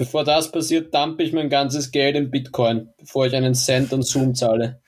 Bevor 0.00 0.24
das 0.24 0.50
passiert, 0.50 0.94
dumpe 0.94 1.22
ich 1.24 1.34
mein 1.34 1.50
ganzes 1.50 1.90
Geld 1.90 2.16
in 2.16 2.30
Bitcoin, 2.30 2.88
bevor 2.98 3.26
ich 3.26 3.36
einen 3.36 3.52
Cent 3.52 3.92
an 3.92 4.00
Zoom 4.00 4.34
zahle. 4.34 4.80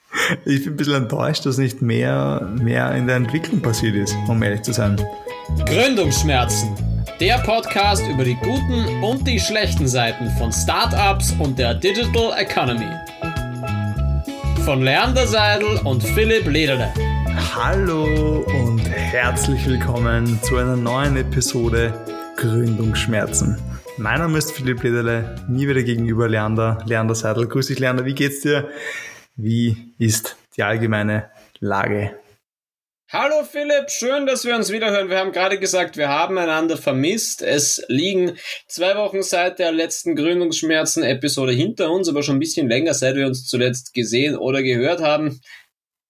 Ich 0.46 0.64
bin 0.64 0.72
ein 0.72 0.76
bisschen 0.76 0.94
enttäuscht, 0.94 1.44
dass 1.44 1.58
nicht 1.58 1.82
mehr, 1.82 2.50
mehr 2.62 2.94
in 2.94 3.06
der 3.06 3.16
Entwicklung 3.16 3.60
passiert 3.60 3.94
ist, 3.94 4.16
um 4.26 4.42
ehrlich 4.42 4.62
zu 4.62 4.72
sein. 4.72 4.98
Gründungsschmerzen. 5.66 6.70
Der 7.20 7.36
Podcast 7.40 8.02
über 8.08 8.24
die 8.24 8.36
guten 8.36 9.04
und 9.04 9.28
die 9.28 9.38
schlechten 9.38 9.86
Seiten 9.86 10.30
von 10.38 10.50
Startups 10.50 11.34
und 11.38 11.58
der 11.58 11.74
Digital 11.74 12.32
Economy. 12.38 12.88
Von 14.64 14.80
Leander 14.80 15.26
Seidel 15.26 15.76
und 15.84 16.02
Philipp 16.02 16.46
Lederle. 16.46 16.90
Hallo 17.54 18.46
und 18.64 18.88
herzlich 18.88 19.66
willkommen 19.66 20.38
zu 20.42 20.56
einer 20.56 20.76
neuen 20.76 21.18
Episode 21.18 21.92
Gründungsschmerzen. 22.36 23.58
Mein 24.02 24.18
Name 24.18 24.36
ist 24.36 24.50
Philipp 24.50 24.82
Lederle, 24.82 25.36
mir 25.46 25.68
wieder 25.68 25.84
gegenüber 25.84 26.28
Leander, 26.28 26.82
Leander 26.88 27.14
Seidel. 27.14 27.46
Grüß 27.46 27.68
dich 27.68 27.78
Leander, 27.78 28.04
wie 28.04 28.16
geht's 28.16 28.40
dir? 28.40 28.68
Wie 29.36 29.94
ist 29.96 30.36
die 30.56 30.64
allgemeine 30.64 31.30
Lage? 31.60 32.18
Hallo 33.12 33.44
Philipp, 33.44 33.90
schön, 33.92 34.26
dass 34.26 34.44
wir 34.44 34.56
uns 34.56 34.72
wiederhören. 34.72 35.08
Wir 35.08 35.20
haben 35.20 35.30
gerade 35.30 35.56
gesagt, 35.56 35.96
wir 35.96 36.08
haben 36.08 36.36
einander 36.36 36.76
vermisst. 36.76 37.42
Es 37.42 37.84
liegen 37.86 38.36
zwei 38.66 38.96
Wochen 38.96 39.22
seit 39.22 39.60
der 39.60 39.70
letzten 39.70 40.16
Gründungsschmerzen-Episode 40.16 41.52
hinter 41.52 41.92
uns, 41.92 42.08
aber 42.08 42.24
schon 42.24 42.38
ein 42.38 42.40
bisschen 42.40 42.68
länger, 42.68 42.94
seit 42.94 43.14
wir 43.14 43.28
uns 43.28 43.46
zuletzt 43.46 43.94
gesehen 43.94 44.36
oder 44.36 44.64
gehört 44.64 45.00
haben. 45.00 45.40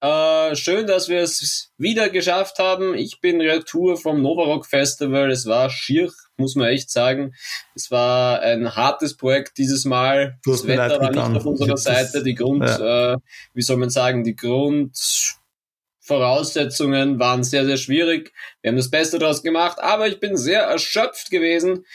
Äh, 0.01 0.57
schön, 0.57 0.87
dass 0.87 1.11
wir 1.11 1.21
es 1.21 1.75
wieder 1.77 2.09
geschafft 2.09 2.59
haben. 2.59 2.95
Ich 2.95 3.21
bin 3.21 3.43
Retour 3.43 3.99
vom 3.99 4.23
Novarock 4.23 4.65
Festival. 4.65 5.31
Es 5.31 5.45
war 5.45 5.69
schier, 5.69 6.11
muss 6.43 6.57
man 6.57 6.69
echt 6.69 6.91
sagen. 6.91 7.33
Es 7.75 7.91
war 7.91 8.41
ein 8.41 8.77
hartes 8.77 9.17
Projekt 9.17 9.57
dieses 9.57 9.87
Mal. 9.87 10.39
Das 10.45 10.67
Wetter 10.67 11.01
war 11.01 11.11
nicht 11.11 11.39
auf 11.39 11.47
unserer 11.47 11.79
Seite. 11.79 12.23
Die 12.23 12.35
Grund, 12.35 12.63
ja. 12.63 13.15
äh, 13.15 13.19
wie 13.55 13.63
soll 13.63 13.79
man 13.79 13.89
sagen, 13.89 14.25
die 14.25 14.37
Grundvoraussetzungen 14.37 17.19
waren 17.19 17.43
sehr, 17.43 17.65
sehr 17.65 17.79
schwierig. 17.79 18.35
Wir 18.61 18.69
haben 18.69 18.77
das 18.77 18.91
Beste 18.91 19.19
daraus 19.19 19.43
gemacht, 19.43 19.79
aber 19.81 20.09
ich 20.09 20.21
bin 20.21 20.37
sehr 20.37 20.65
erschöpft 20.65 21.31
gewesen. 21.31 21.87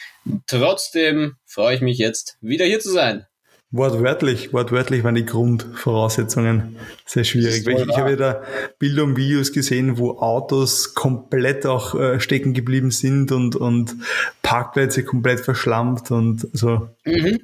Trotzdem 0.48 1.36
freue 1.46 1.76
ich 1.76 1.80
mich 1.80 1.98
jetzt, 1.98 2.38
wieder 2.40 2.64
hier 2.64 2.80
zu 2.80 2.90
sein. 2.90 3.27
Wortwörtlich, 3.70 4.54
wortwörtlich 4.54 5.04
waren 5.04 5.14
die 5.14 5.26
Grundvoraussetzungen 5.26 6.76
sehr 7.04 7.24
schwierig. 7.24 7.66
Ich, 7.66 7.88
ich 7.88 7.98
habe 7.98 8.10
ja 8.10 8.16
da 8.16 8.42
Bilder 8.78 9.04
und 9.04 9.18
Videos 9.18 9.52
gesehen, 9.52 9.98
wo 9.98 10.18
Autos 10.20 10.94
komplett 10.94 11.66
auch 11.66 11.94
äh, 11.94 12.18
stecken 12.18 12.54
geblieben 12.54 12.90
sind 12.90 13.30
und, 13.30 13.56
und 13.56 13.94
Parkplätze 14.42 15.04
komplett 15.04 15.40
verschlammt 15.40 16.10
und 16.10 16.48
so. 16.54 16.88
Mhm. 17.08 17.38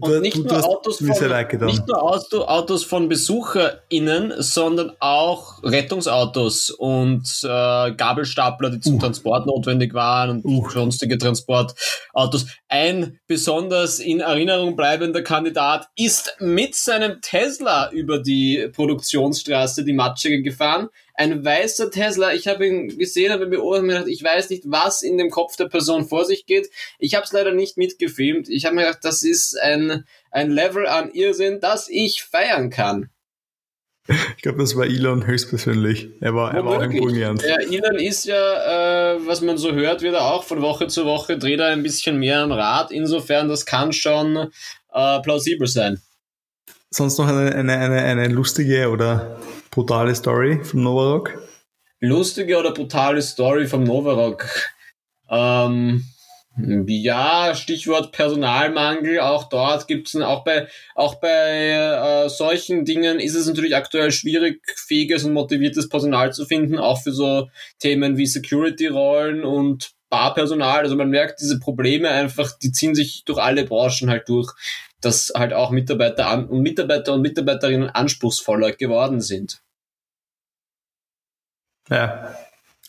Und 0.00 0.10
du, 0.10 0.20
nicht, 0.20 0.36
du, 0.36 0.42
nur 0.42 0.64
Autos 0.64 0.98
von, 0.98 1.66
nicht 1.66 1.86
nur 1.86 2.02
Auto, 2.02 2.42
Autos 2.42 2.84
von 2.84 3.08
BesucherInnen, 3.08 4.34
sondern 4.38 4.92
auch 4.98 5.62
Rettungsautos 5.62 6.70
und 6.70 7.22
äh, 7.44 7.92
Gabelstapler, 7.92 8.70
die 8.70 8.80
zum 8.80 8.96
uh. 8.96 8.98
Transport 8.98 9.46
notwendig 9.46 9.94
waren 9.94 10.42
und 10.42 10.44
uh. 10.44 10.68
sonstige 10.70 11.16
Transportautos. 11.16 12.46
Ein 12.68 13.20
besonders 13.28 14.00
in 14.00 14.20
Erinnerung 14.20 14.74
bleibender 14.74 15.22
Kandidat 15.22 15.88
ist 15.96 16.36
mit 16.40 16.74
seinem 16.74 17.20
Tesla 17.20 17.90
über 17.92 18.18
die 18.18 18.68
Produktionsstraße, 18.74 19.84
die 19.84 19.92
Matschige, 19.92 20.42
gefahren 20.42 20.88
ein 21.18 21.44
weißer 21.44 21.90
Tesla. 21.90 22.32
Ich 22.32 22.46
habe 22.46 22.66
ihn 22.66 22.96
gesehen, 22.96 23.32
habe 23.32 23.46
beobachtet 23.46 23.80
und 23.80 23.86
mir 23.88 23.92
gedacht, 23.94 24.08
ich 24.08 24.22
weiß 24.22 24.50
nicht, 24.50 24.62
was 24.66 25.02
in 25.02 25.18
dem 25.18 25.30
Kopf 25.30 25.56
der 25.56 25.66
Person 25.66 26.06
vor 26.06 26.24
sich 26.24 26.46
geht. 26.46 26.70
Ich 26.98 27.14
habe 27.16 27.24
es 27.24 27.32
leider 27.32 27.52
nicht 27.52 27.76
mitgefilmt. 27.76 28.48
Ich 28.48 28.64
habe 28.64 28.76
mir 28.76 28.82
gedacht, 28.82 29.04
das 29.04 29.24
ist 29.24 29.58
ein, 29.60 30.04
ein 30.30 30.50
Level 30.50 30.86
an 30.86 31.10
Irrsinn, 31.10 31.58
das 31.60 31.88
ich 31.88 32.22
feiern 32.22 32.70
kann. 32.70 33.10
Ich 34.36 34.42
glaube, 34.42 34.58
das 34.58 34.74
war 34.76 34.86
Elon 34.86 35.26
höchstpersönlich. 35.26 36.08
Er 36.20 36.34
war, 36.34 36.54
er 36.54 36.64
war 36.64 36.78
auch 36.78 36.82
imponierend. 36.82 37.42
Ja, 37.42 37.56
Elon 37.56 37.96
ist 37.96 38.24
ja, 38.24 39.16
äh, 39.16 39.26
was 39.26 39.42
man 39.42 39.58
so 39.58 39.74
hört, 39.74 40.00
wieder 40.00 40.22
auch 40.22 40.44
von 40.44 40.62
Woche 40.62 40.86
zu 40.86 41.04
Woche 41.04 41.36
dreht 41.36 41.60
er 41.60 41.66
ein 41.66 41.82
bisschen 41.82 42.18
mehr 42.18 42.40
am 42.40 42.52
Rad. 42.52 42.90
Insofern, 42.90 43.48
das 43.48 43.66
kann 43.66 43.92
schon 43.92 44.50
äh, 44.92 45.20
plausibel 45.20 45.66
sein. 45.66 46.00
Sonst 46.90 47.18
noch 47.18 47.28
eine, 47.28 47.54
eine, 47.54 47.76
eine, 47.76 48.02
eine 48.02 48.28
lustige 48.28 48.90
oder 48.90 49.38
brutale 49.70 50.14
Story 50.14 50.64
vom 50.64 50.82
Novarock? 50.82 51.38
Lustige 52.00 52.58
oder 52.58 52.72
brutale 52.72 53.20
Story 53.20 53.66
vom 53.66 53.84
Novarock? 53.84 54.48
Ähm, 55.28 56.04
ja, 56.56 57.54
Stichwort 57.54 58.12
Personalmangel, 58.12 59.20
auch 59.20 59.48
dort 59.48 59.86
gibt's 59.86 60.16
auch 60.16 60.42
bei, 60.44 60.66
auch 60.94 61.16
bei 61.16 62.24
äh, 62.24 62.28
solchen 62.28 62.84
Dingen 62.84 63.20
ist 63.20 63.34
es 63.34 63.46
natürlich 63.46 63.76
aktuell 63.76 64.10
schwierig, 64.10 64.60
fähiges 64.76 65.24
und 65.24 65.34
motiviertes 65.34 65.88
Personal 65.88 66.32
zu 66.32 66.46
finden, 66.46 66.78
auch 66.78 67.00
für 67.00 67.12
so 67.12 67.48
Themen 67.78 68.16
wie 68.16 68.26
Security-Rollen 68.26 69.44
und 69.44 69.92
Barpersonal. 70.10 70.80
Also 70.80 70.96
man 70.96 71.10
merkt 71.10 71.40
diese 71.40 71.58
Probleme 71.58 72.10
einfach, 72.10 72.58
die 72.58 72.72
ziehen 72.72 72.94
sich 72.94 73.24
durch 73.24 73.38
alle 73.38 73.64
Branchen 73.64 74.10
halt 74.10 74.28
durch, 74.28 74.52
dass 75.00 75.32
halt 75.36 75.52
auch 75.52 75.70
Mitarbeiter 75.70 76.28
an, 76.28 76.48
und 76.48 76.62
Mitarbeiter 76.62 77.14
und 77.14 77.22
Mitarbeiterinnen 77.22 77.90
anspruchsvoller 77.90 78.72
geworden 78.72 79.20
sind. 79.20 79.60
Ja. 81.88 82.36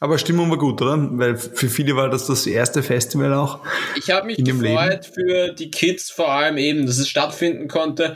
Aber 0.02 0.18
Stimmung 0.18 0.50
war 0.50 0.58
gut, 0.58 0.82
oder? 0.82 0.98
Weil 0.98 1.36
für 1.36 1.68
viele 1.68 1.96
war 1.96 2.10
das 2.10 2.26
das 2.26 2.48
erste 2.48 2.84
Festival 2.84 3.34
auch. 3.34 3.60
Ich 3.98 4.10
habe 4.10 4.28
mich 4.28 4.38
gefreut 4.44 5.06
für 5.06 5.52
die 5.52 5.70
Kids 5.72 6.10
vor 6.10 6.32
allem 6.32 6.58
eben, 6.58 6.86
dass 6.86 7.00
es 7.00 7.10
stattfinden 7.10 7.68
konnte. 7.68 8.16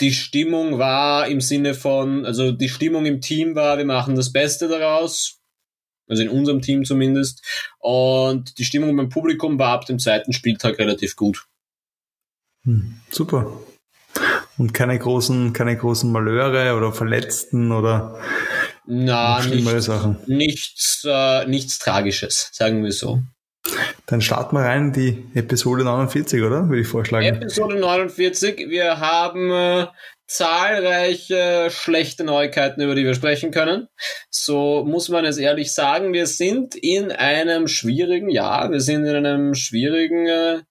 Die 0.00 0.12
Stimmung 0.12 0.78
war 0.78 1.28
im 1.28 1.40
Sinne 1.40 1.74
von, 1.74 2.26
also 2.26 2.50
die 2.50 2.68
Stimmung 2.68 3.06
im 3.06 3.20
Team 3.20 3.54
war, 3.54 3.78
wir 3.78 3.84
machen 3.84 4.16
das 4.16 4.32
Beste 4.32 4.66
daraus. 4.68 5.35
Also 6.08 6.22
in 6.22 6.28
unserem 6.28 6.62
Team 6.62 6.84
zumindest. 6.84 7.42
Und 7.78 8.58
die 8.58 8.64
Stimmung 8.64 8.96
beim 8.96 9.08
Publikum 9.08 9.58
war 9.58 9.72
ab 9.72 9.86
dem 9.86 9.98
zweiten 9.98 10.32
Spieltag 10.32 10.78
relativ 10.78 11.16
gut. 11.16 11.46
Hm, 12.64 13.00
super. 13.10 13.60
Und 14.58 14.72
keine 14.72 14.98
großen, 14.98 15.52
keine 15.52 15.76
großen 15.76 16.10
Malheure 16.10 16.76
oder 16.76 16.92
Verletzten 16.92 17.72
oder 17.72 18.18
na, 18.86 19.44
nicht, 19.44 19.82
Sachen. 19.82 20.16
Nichts, 20.26 21.04
äh, 21.04 21.46
nichts 21.46 21.78
Tragisches, 21.78 22.50
sagen 22.52 22.84
wir 22.84 22.92
so. 22.92 23.22
Dann 24.06 24.20
starten 24.20 24.56
wir 24.56 24.62
rein 24.62 24.86
in 24.86 24.92
die 24.92 25.38
Episode 25.38 25.84
49, 25.84 26.42
oder? 26.42 26.68
Würde 26.68 26.82
ich 26.82 26.88
vorschlagen. 26.88 27.26
Episode 27.26 27.76
49. 27.76 28.68
Wir 28.68 29.00
haben 29.00 29.50
äh, 29.50 29.86
zahlreiche 30.26 31.68
schlechte 31.70 32.24
Neuigkeiten, 32.24 32.80
über 32.80 32.94
die 32.94 33.04
wir 33.04 33.14
sprechen 33.14 33.50
können. 33.50 33.88
So 34.30 34.84
muss 34.84 35.08
man 35.08 35.24
es 35.24 35.38
ehrlich 35.38 35.72
sagen. 35.72 36.12
Wir 36.12 36.26
sind 36.26 36.74
in 36.74 37.12
einem 37.12 37.68
schwierigen 37.68 38.28
Jahr. 38.28 38.70
Wir 38.70 38.80
sind 38.80 39.04
in 39.06 39.16
einem 39.16 39.54
schwierigen 39.54 40.26
äh, 40.26 40.62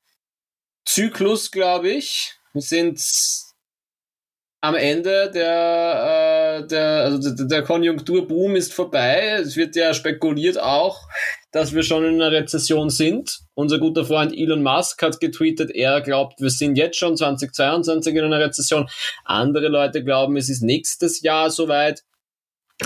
Zyklus, 0.86 1.52
glaube 1.52 1.90
ich. 1.90 2.36
Wir 2.54 2.62
sind 2.62 3.00
am 4.62 4.76
Ende 4.76 5.32
der, 5.32 6.62
äh, 6.64 6.68
der, 6.68 6.88
also 7.04 7.46
der, 7.46 7.62
Konjunkturboom 7.62 8.56
ist 8.56 8.74
vorbei. 8.74 9.38
Es 9.42 9.56
wird 9.56 9.76
ja 9.76 9.94
spekuliert 9.94 10.60
auch, 10.60 11.08
dass 11.56 11.74
wir 11.74 11.84
schon 11.84 12.04
in 12.04 12.22
einer 12.22 12.34
Rezession 12.34 12.90
sind. 12.90 13.40
Unser 13.54 13.80
guter 13.80 14.04
Freund 14.04 14.38
Elon 14.38 14.62
Musk 14.62 15.02
hat 15.02 15.22
getweetet, 15.22 15.72
er 15.74 16.02
glaubt, 16.02 16.42
wir 16.42 16.50
sind 16.50 16.78
jetzt 16.78 16.98
schon 16.98 17.16
2022 17.16 18.14
in 18.14 18.26
einer 18.26 18.42
Rezession. 18.42 18.90
Andere 19.24 19.70
Leute 19.70 20.04
glauben, 20.04 20.36
es 20.36 20.50
ist 20.50 20.64
nächstes 20.64 21.22
Jahr 21.22 21.50
soweit. 21.50 22.04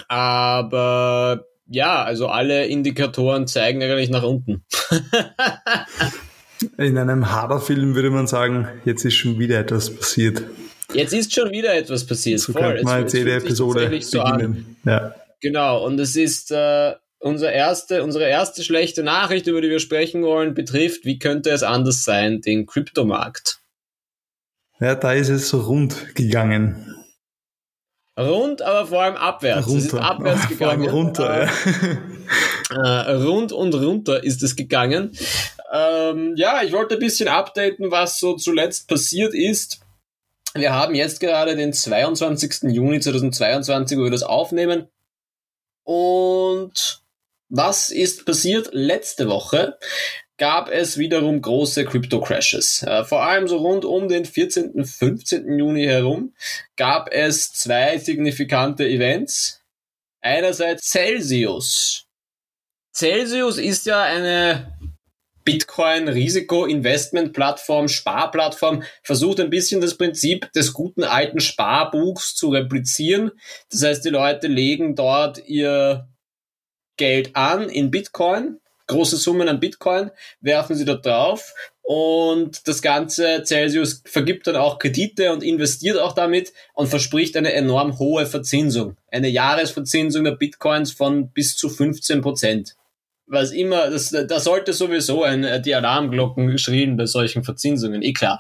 Aber 0.08 1.48
ja, 1.66 2.04
also 2.04 2.28
alle 2.28 2.68
Indikatoren 2.68 3.48
zeigen 3.48 3.82
eigentlich 3.82 4.12
nach 4.12 4.22
unten. 4.22 4.64
in 6.78 6.96
einem 7.00 7.36
Horrorfilm 7.36 7.96
würde 7.96 8.12
man 8.12 8.28
sagen, 8.28 8.68
jetzt 8.86 9.04
ist 9.04 9.16
schon 9.16 9.40
wieder 9.40 9.58
etwas 9.58 9.90
passiert. 9.90 10.44
Jetzt 10.94 11.14
ist 11.14 11.34
schon 11.34 11.50
wieder 11.50 11.74
etwas 11.74 12.06
passiert. 12.06 12.40
So 12.40 12.54
Voll. 12.54 12.84
mal 12.84 13.02
jetzt 13.02 13.16
jede 13.16 13.34
Episode 13.34 14.00
so 14.02 14.24
beginnen. 14.24 14.78
Ja. 14.86 15.16
Genau, 15.42 15.84
und 15.88 16.00
es 16.00 16.16
ist 16.16 16.52
äh, 16.52 16.94
unser 17.20 17.52
erste, 17.52 18.04
unsere 18.04 18.28
erste 18.28 18.64
schlechte 18.64 19.04
Nachricht, 19.04 19.48
über 19.48 19.62
die 19.62 19.70
wir 19.70 19.80
sprechen 19.80 20.24
wollen, 20.24 20.54
betrifft, 20.54 21.06
wie 21.06 21.20
könnte 21.20 21.52
es 21.52 21.64
anders 21.64 22.04
sein, 22.04 22.42
den 22.42 22.66
Kryptomarkt. 22.66 23.60
Ja, 24.80 24.96
da 24.96 25.14
ist 25.14 25.30
es 25.30 25.50
so 25.50 25.62
rund 25.62 26.16
gegangen. 26.16 26.96
Rund, 28.18 28.62
aber 28.62 28.88
vor 28.88 29.04
allem 29.04 29.16
abwärts. 29.16 29.68
Runter. 29.68 29.80
Es 29.80 29.86
ist 29.86 29.94
abwärts 29.94 30.48
gegangen. 30.50 30.58
Vor 30.58 30.70
allem 30.70 30.94
runter, 30.94 31.44
äh, 31.44 31.48
ja. 32.70 33.02
äh, 33.04 33.14
rund 33.14 33.54
und 33.54 33.74
runter 33.74 34.24
ist 34.24 34.44
es 34.44 34.58
gegangen. 34.58 35.18
Ähm, 35.72 36.34
ja, 36.36 36.62
ich 36.62 36.74
wollte 36.74 36.96
ein 36.96 37.00
bisschen 37.00 37.30
updaten, 37.30 37.92
was 37.92 38.20
so 38.20 38.36
zuletzt 38.36 38.90
passiert 38.90 39.34
ist. 39.34 39.80
Wir 40.54 40.74
haben 40.74 40.96
jetzt 40.96 41.22
gerade 41.22 41.56
den 41.56 41.72
22. 41.72 42.64
Juni 42.74 43.00
2022, 43.00 43.98
wo 43.98 44.04
wir 44.04 44.12
das 44.12 44.24
aufnehmen. 44.24 44.90
Und 45.84 47.02
was 47.50 47.90
ist 47.90 48.26
passiert 48.26 48.70
letzte 48.72 49.28
Woche? 49.28 49.78
gab 50.40 50.72
es 50.72 50.98
wiederum 50.98 51.40
große 51.42 51.86
Crypto-Crashes. 51.86 52.82
Äh, 52.84 53.04
vor 53.04 53.24
allem 53.24 53.48
so 53.48 53.58
rund 53.58 53.86
um 53.86 54.08
den 54.08 54.26
14., 54.26 54.84
15. 54.84 55.60
Juni 55.60 55.86
herum 55.86 56.34
gab 56.78 57.12
es 57.12 57.52
zwei 57.52 58.00
signifikante 58.00 58.88
Events. 58.88 59.62
Einerseits 60.22 60.90
Celsius. 60.90 62.08
Celsius 62.96 63.60
ist 63.60 63.86
ja 63.86 64.02
eine 64.02 64.76
Bitcoin-Risiko-Investment-Plattform, 65.46 67.88
Sparplattform, 67.88 68.84
versucht 69.04 69.40
ein 69.40 69.50
bisschen 69.50 69.80
das 69.82 69.98
Prinzip 69.98 70.52
des 70.54 70.74
guten 70.74 71.04
alten 71.04 71.40
Sparbuchs 71.40 72.36
zu 72.36 72.50
replizieren. 72.50 73.32
Das 73.72 73.82
heißt, 73.84 74.06
die 74.06 74.10
Leute 74.10 74.48
legen 74.48 74.96
dort 74.96 75.48
ihr 75.48 76.08
Geld 77.00 77.36
an 77.36 77.68
in 77.70 77.90
Bitcoin, 77.90 78.60
große 78.86 79.18
Summen 79.18 79.50
an 79.50 79.60
Bitcoin, 79.60 80.12
werfen 80.42 80.76
sie 80.76 80.86
dort 80.86 81.04
drauf 81.06 81.56
und 81.82 82.68
das 82.68 82.84
ganze 82.84 83.44
Celsius 83.44 84.04
vergibt 84.06 84.46
dann 84.46 84.56
auch 84.56 84.78
Kredite 84.78 85.34
und 85.34 85.44
investiert 85.44 85.98
auch 85.98 86.14
damit 86.14 86.54
und 86.76 86.88
verspricht 86.88 87.36
eine 87.36 87.54
enorm 87.54 87.98
hohe 87.98 88.28
Verzinsung. 88.28 88.98
Eine 89.12 89.30
Jahresverzinsung 89.30 90.24
der 90.24 90.34
Bitcoins 90.34 90.92
von 90.92 91.30
bis 91.30 91.58
zu 91.58 91.70
15 91.70 92.22
Prozent 92.22 92.76
was 93.30 93.52
immer, 93.52 93.90
das, 93.90 94.10
da 94.10 94.40
sollte 94.40 94.74
sowieso 94.74 95.24
ein, 95.24 95.62
die 95.64 95.76
Alarmglocken 95.76 96.58
schrien 96.58 96.98
bei 96.98 97.06
solchen 97.06 97.44
Verzinsungen, 97.44 98.02
eh 98.02 98.14
klar. 98.14 98.40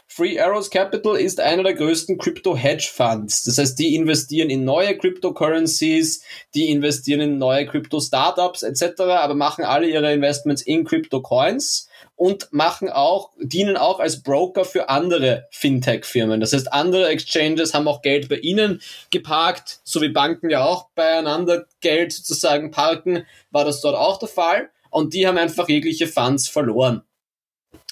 Free 0.06 0.38
Arrows 0.38 0.70
Capital 0.70 1.16
ist 1.16 1.40
einer 1.40 1.62
der 1.62 1.74
größten 1.74 2.18
Crypto 2.18 2.56
Hedge 2.56 2.88
Funds. 2.92 3.44
Das 3.44 3.58
heißt, 3.58 3.78
die 3.78 3.94
investieren 3.94 4.50
in 4.50 4.64
neue 4.64 4.96
Cryptocurrencies, 4.98 6.22
die 6.54 6.70
investieren 6.70 7.20
in 7.20 7.38
neue 7.38 7.66
Crypto 7.66 8.00
Startups 8.00 8.62
etc., 8.62 9.00
aber 9.00 9.34
machen 9.34 9.64
alle 9.64 9.88
ihre 9.88 10.12
Investments 10.12 10.62
in 10.62 10.84
Crypto 10.84 11.22
Coins 11.22 11.85
und 12.16 12.48
machen 12.50 12.88
auch, 12.88 13.30
dienen 13.38 13.76
auch 13.76 14.00
als 14.00 14.22
Broker 14.22 14.64
für 14.64 14.88
andere 14.88 15.46
Fintech-Firmen. 15.50 16.40
Das 16.40 16.52
heißt, 16.52 16.72
andere 16.72 17.08
Exchanges 17.08 17.74
haben 17.74 17.86
auch 17.86 18.02
Geld 18.02 18.28
bei 18.28 18.36
ihnen 18.36 18.80
geparkt, 19.10 19.80
so 19.84 20.00
wie 20.00 20.08
Banken 20.08 20.50
ja 20.50 20.64
auch 20.64 20.88
beieinander 20.94 21.66
Geld 21.80 22.12
sozusagen 22.12 22.70
parken, 22.70 23.26
war 23.50 23.64
das 23.64 23.82
dort 23.82 23.96
auch 23.96 24.18
der 24.18 24.28
Fall. 24.28 24.70
Und 24.90 25.12
die 25.12 25.26
haben 25.26 25.36
einfach 25.36 25.68
jegliche 25.68 26.06
Funds 26.06 26.48
verloren. 26.48 27.02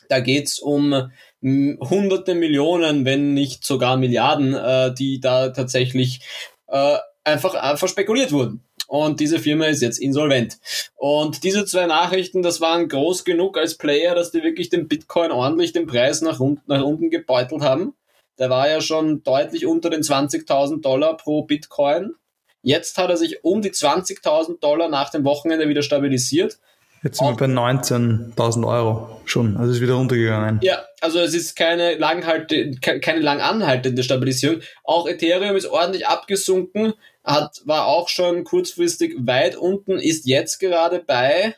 Da 0.09 0.21
geht's 0.21 0.59
um 0.59 1.11
hm, 1.43 1.79
hunderte 1.81 2.35
Millionen, 2.35 3.05
wenn 3.05 3.35
nicht 3.35 3.65
sogar 3.65 3.99
Milliarden, 3.99 4.55
äh, 4.55 4.95
die 4.95 5.21
da 5.21 5.51
tatsächlich 5.51 6.21
äh, 6.69 6.97
einfach, 7.25 7.55
einfach 7.55 7.89
spekuliert 7.89 8.33
wurden. 8.33 8.65
Und 8.87 9.21
diese 9.21 9.39
Firma 9.39 9.67
ist 9.67 9.83
jetzt 9.83 9.99
insolvent. 9.99 10.59
Und 10.97 11.43
diese 11.45 11.65
zwei 11.65 11.87
Nachrichten, 11.87 12.43
das 12.43 12.61
waren 12.61 12.89
groß 12.89 13.25
genug 13.25 13.57
als 13.59 13.77
Player, 13.77 14.15
dass 14.15 14.31
die 14.31 14.43
wirklich 14.43 14.69
den 14.69 14.89
Bitcoin 14.89 15.31
ordentlich 15.31 15.73
den 15.73 15.87
Preis 15.87 16.21
nach 16.21 16.41
unten, 16.41 16.63
nach 16.67 16.83
unten 16.83 17.11
gebeutelt 17.11 17.63
haben. 17.63 17.95
Der 18.39 18.51
war 18.51 18.69
ja 18.69 18.81
schon 18.81 19.23
deutlich 19.23 19.67
unter 19.67 19.91
den 19.91 20.03
20.000 20.03 20.83
Dollar 20.83 21.17
pro 21.17 21.43
Bitcoin. 21.43 22.15
Jetzt 22.63 22.99
hat 22.99 23.11
er 23.11 23.17
sich 23.17 23.45
um 23.45 23.63
die 23.63 23.71
20.000 23.71 24.59
Dollar 24.61 24.89
nach 24.89 25.11
dem 25.11 25.25
Wochenende 25.25 25.69
wieder 25.69 25.83
stabilisiert. 25.83 26.59
Jetzt 27.05 27.19
sind 27.19 27.29
wir 27.29 27.37
bei 27.37 27.45
19.000 27.45 28.67
Euro 28.67 29.21
schon, 29.27 29.59
also 29.59 29.71
ist 29.71 29.83
wieder 29.83 29.93
runtergegangen. 29.93 30.61
Ja, 30.63 30.83
also 31.03 31.21
es 31.21 31.35
ist 31.35 31.55
keine 31.55 31.97
langhalte, 31.97 32.71
keine 32.81 33.21
lang 33.21 33.43
anhaltende 33.43 34.03
Stabilisierung. 34.03 34.61
Auch 34.85 35.07
Ethereum 35.07 35.55
ist 35.55 35.67
ordentlich 35.67 36.07
abgesunken, 36.07 36.95
hat, 37.25 37.63
war 37.65 37.87
auch 37.87 38.09
schon 38.09 38.45
kurzfristig 38.45 39.15
weit 39.19 39.57
unten, 39.57 39.99
ist 39.99 40.27
jetzt 40.27 40.59
gerade 40.59 41.01
bei 41.01 41.57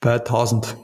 bei 0.00 0.14
1000. 0.14 0.76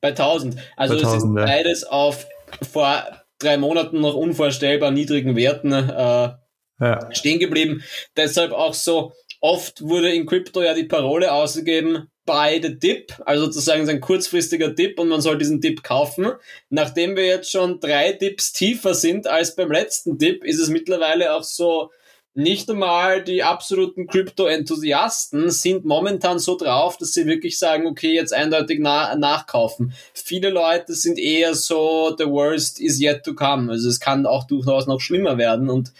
Bei 0.00 0.08
1000. 0.08 0.56
Also 0.76 0.94
bei 0.94 1.00
1000, 1.00 1.16
es 1.16 1.24
ist 1.24 1.34
beides 1.34 1.84
auf 1.84 2.26
vor 2.70 3.04
drei 3.38 3.56
Monaten 3.56 4.00
noch 4.00 4.14
unvorstellbar 4.14 4.90
niedrigen 4.90 5.34
Werten 5.34 5.72
äh, 5.72 6.34
ja. 6.80 7.08
stehen 7.12 7.40
geblieben. 7.40 7.82
Deshalb 8.16 8.52
auch 8.52 8.74
so 8.74 9.12
oft 9.40 9.82
wurde 9.82 10.12
in 10.12 10.26
Krypto 10.26 10.62
ja 10.62 10.74
die 10.74 10.84
Parole 10.84 11.32
ausgegeben, 11.32 12.08
buy 12.24 12.60
the 12.62 12.78
dip, 12.78 13.20
also 13.26 13.46
sozusagen 13.46 13.88
ein 13.88 14.00
kurzfristiger 14.00 14.68
Dip 14.68 15.00
und 15.00 15.08
man 15.08 15.20
soll 15.20 15.38
diesen 15.38 15.60
Dip 15.60 15.82
kaufen. 15.82 16.32
Nachdem 16.68 17.16
wir 17.16 17.26
jetzt 17.26 17.50
schon 17.50 17.80
drei 17.80 18.12
Dips 18.12 18.52
tiefer 18.52 18.94
sind 18.94 19.26
als 19.26 19.56
beim 19.56 19.72
letzten 19.72 20.18
Dip, 20.18 20.44
ist 20.44 20.60
es 20.60 20.68
mittlerweile 20.68 21.34
auch 21.34 21.42
so, 21.42 21.90
nicht 22.34 22.70
einmal 22.70 23.22
die 23.22 23.42
absoluten 23.42 24.06
Krypto-Enthusiasten 24.06 25.50
sind 25.50 25.84
momentan 25.84 26.38
so 26.38 26.56
drauf, 26.56 26.96
dass 26.96 27.12
sie 27.12 27.26
wirklich 27.26 27.58
sagen, 27.58 27.86
okay, 27.86 28.14
jetzt 28.14 28.32
eindeutig 28.32 28.78
na 28.80 29.14
nachkaufen. 29.16 29.92
Viele 30.14 30.48
Leute 30.48 30.94
sind 30.94 31.18
eher 31.18 31.54
so, 31.54 32.14
the 32.16 32.24
worst 32.24 32.80
is 32.80 33.00
yet 33.00 33.22
to 33.24 33.34
come. 33.34 33.70
Also 33.70 33.88
es 33.88 34.00
kann 34.00 34.24
auch 34.24 34.44
durchaus 34.44 34.86
noch 34.86 35.00
schlimmer 35.00 35.36
werden 35.36 35.68
und 35.68 35.92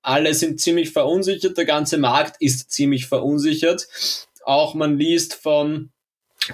alle 0.00 0.34
sind 0.34 0.60
ziemlich 0.60 0.90
verunsichert, 0.90 1.56
der 1.56 1.64
ganze 1.64 1.98
Markt 1.98 2.36
ist 2.40 2.70
ziemlich 2.70 3.06
verunsichert. 3.06 3.88
Auch 4.44 4.74
man 4.74 4.98
liest 4.98 5.34
von 5.34 5.90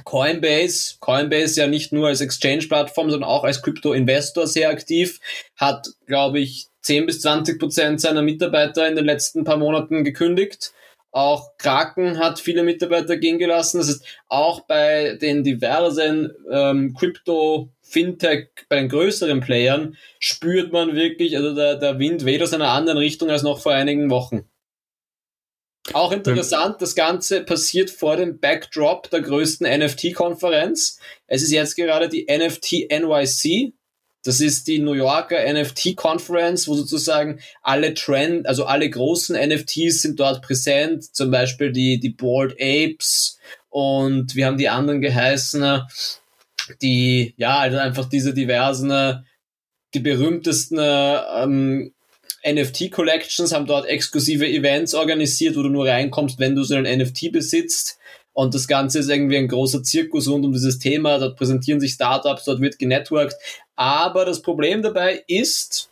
Coinbase, 0.05 0.97
Coinbase 1.01 1.61
ja 1.61 1.67
nicht 1.67 1.93
nur 1.93 2.09
als 2.09 2.21
Exchange-Plattform, 2.21 3.11
sondern 3.11 3.29
auch 3.29 3.45
als 3.45 3.63
Krypto-Investor 3.63 4.47
sehr 4.47 4.71
aktiv, 4.71 5.19
hat, 5.57 5.89
glaube 6.07 6.39
ich, 6.39 6.70
10 6.83 7.07
bis 7.07 7.21
20 7.21 7.59
Prozent 7.59 8.01
seiner 8.01 8.23
Mitarbeiter 8.23 8.89
in 8.89 8.97
den 8.97 9.05
letzten 9.05 9.45
paar 9.45 9.57
Monaten 9.57 10.05
gekündigt. 10.05 10.73
Auch 11.13 11.57
Kraken 11.59 12.19
hat 12.19 12.39
viele 12.39 12.63
Mitarbeiter 12.63 13.17
gehen 13.17 13.39
gelassen. 13.39 13.79
Das 13.79 13.89
ist 13.89 14.05
auch 14.29 14.61
bei 14.67 15.19
den 15.21 15.43
diversen 15.43 16.33
ähm, 16.51 16.95
Krypto 16.95 17.71
Fintech, 17.83 18.51
bei 18.69 18.77
den 18.77 18.89
größeren 18.89 19.41
Playern 19.41 19.97
spürt 20.21 20.73
man 20.73 20.95
wirklich, 20.95 21.37
also 21.37 21.55
der, 21.55 21.77
der 21.77 21.99
Wind 21.99 22.25
weht 22.25 22.43
aus 22.43 22.53
einer 22.53 22.69
anderen 22.69 22.99
Richtung 22.99 23.31
als 23.31 23.43
noch 23.43 23.59
vor 23.59 23.73
einigen 23.73 24.11
Wochen. 24.11 24.49
Auch 25.93 26.13
interessant, 26.13 26.81
das 26.81 26.95
Ganze 26.95 27.43
passiert 27.43 27.91
vor 27.91 28.17
dem 28.17 28.39
Backdrop 28.39 29.11
der 29.11 29.23
größten 29.23 29.67
NFT-Konferenz. 29.67 31.01
Es 31.27 31.43
ist 31.43 31.51
jetzt 31.51 31.75
gerade 31.75 32.09
die 32.09 32.27
NFT 32.31 32.87
NYC. 32.93 33.73
Das 34.23 34.41
ist 34.41 34.67
die 34.67 34.79
New 34.79 34.93
Yorker 34.93 35.39
NFT-Conference, 35.51 36.69
wo 36.69 36.75
sozusagen 36.75 37.41
alle 37.63 37.95
Trend, 37.95 38.47
also 38.47 38.67
alle 38.67 38.89
großen 38.89 39.35
NFTs 39.37 40.03
sind 40.03 40.21
dort 40.21 40.43
präsent. 40.43 41.15
Zum 41.15 41.31
Beispiel 41.31 41.73
die, 41.73 41.99
die 41.99 42.11
Bored 42.11 42.55
Apes 42.61 43.39
und 43.71 44.35
wir 44.35 44.47
haben 44.47 44.59
die 44.59 44.69
anderen 44.69 45.01
geheißen, 45.01 45.83
die, 46.83 47.35
ja, 47.37 47.59
also 47.59 47.79
einfach 47.79 48.09
diese 48.09 48.35
diversen, 48.35 49.25
die 49.95 50.01
berühmtesten 50.01 50.79
ähm, 50.81 51.93
NFT-Collections 52.47 53.53
haben 53.53 53.67
dort 53.67 53.87
exklusive 53.87 54.47
Events 54.49 54.95
organisiert, 54.95 55.57
wo 55.57 55.63
du 55.63 55.69
nur 55.69 55.87
reinkommst, 55.87 56.39
wenn 56.39 56.55
du 56.55 56.65
so 56.65 56.75
einen 56.75 57.01
NFT 57.01 57.33
besitzt. 57.33 57.99
Und 58.33 58.55
das 58.55 58.69
Ganze 58.69 59.01
ist 59.01 59.11
irgendwie 59.11 59.37
ein 59.37 59.49
großer 59.49 59.83
Zirkus 59.83 60.29
rund 60.29 60.45
um 60.45 60.53
dieses 60.53 60.79
Thema. 60.79 61.19
Dort 61.19 61.37
präsentieren 61.37 61.81
sich 61.81 61.93
Startups, 61.93 62.45
dort 62.45 62.61
wird 62.61 62.79
genetworked. 62.79 63.35
Aber 63.81 64.27
das 64.27 64.43
Problem 64.43 64.83
dabei 64.83 65.25
ist, 65.27 65.89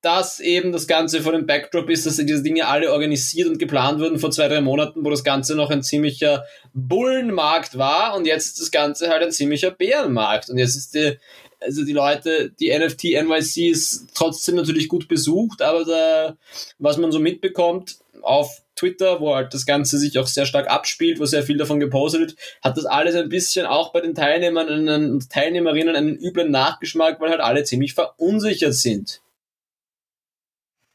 dass 0.00 0.38
eben 0.38 0.70
das 0.70 0.86
Ganze 0.86 1.22
vor 1.22 1.32
dem 1.32 1.44
Backdrop 1.44 1.90
ist, 1.90 2.06
dass 2.06 2.14
diese 2.14 2.40
Dinge 2.40 2.68
alle 2.68 2.92
organisiert 2.92 3.48
und 3.48 3.58
geplant 3.58 3.98
wurden 3.98 4.20
vor 4.20 4.30
zwei, 4.30 4.46
drei 4.46 4.60
Monaten, 4.60 5.04
wo 5.04 5.10
das 5.10 5.24
Ganze 5.24 5.56
noch 5.56 5.68
ein 5.70 5.82
ziemlicher 5.82 6.44
Bullenmarkt 6.72 7.76
war 7.76 8.14
und 8.14 8.26
jetzt 8.26 8.46
ist 8.46 8.60
das 8.60 8.70
Ganze 8.70 9.08
halt 9.08 9.24
ein 9.24 9.32
ziemlicher 9.32 9.72
Bärenmarkt. 9.72 10.50
Und 10.50 10.58
jetzt 10.58 10.76
ist 10.76 10.94
die, 10.94 11.18
also 11.58 11.84
die 11.84 11.92
Leute, 11.92 12.52
die 12.60 12.70
NFT 12.70 13.06
NYC 13.24 13.70
ist 13.72 14.06
trotzdem 14.14 14.54
natürlich 14.54 14.86
gut 14.86 15.08
besucht, 15.08 15.62
aber 15.62 15.84
da, 15.84 16.36
was 16.78 16.96
man 16.96 17.10
so 17.10 17.18
mitbekommt, 17.18 17.96
auf 18.22 18.61
Twitter, 18.76 19.20
wo 19.20 19.34
halt 19.34 19.54
das 19.54 19.66
Ganze 19.66 19.98
sich 19.98 20.18
auch 20.18 20.26
sehr 20.26 20.46
stark 20.46 20.70
abspielt, 20.70 21.20
wo 21.20 21.26
sehr 21.26 21.42
viel 21.42 21.56
davon 21.56 21.80
gepostet 21.80 22.20
wird, 22.20 22.36
hat 22.62 22.76
das 22.76 22.86
alles 22.86 23.14
ein 23.14 23.28
bisschen 23.28 23.66
auch 23.66 23.92
bei 23.92 24.00
den 24.00 24.14
Teilnehmern 24.14 24.88
und 24.88 25.30
Teilnehmerinnen 25.30 25.94
einen 25.94 26.16
üblen 26.16 26.50
Nachgeschmack, 26.50 27.20
weil 27.20 27.30
halt 27.30 27.40
alle 27.40 27.64
ziemlich 27.64 27.94
verunsichert 27.94 28.74
sind. 28.74 29.20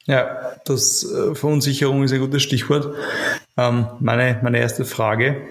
Ja, 0.05 0.55
das 0.63 1.03
äh, 1.03 1.35
Verunsicherung 1.35 2.03
ist 2.03 2.13
ein 2.13 2.19
gutes 2.19 2.41
Stichwort. 2.41 2.95
Ähm, 3.57 3.87
meine, 3.99 4.39
meine 4.41 4.59
erste 4.59 4.85
Frage, 4.85 5.47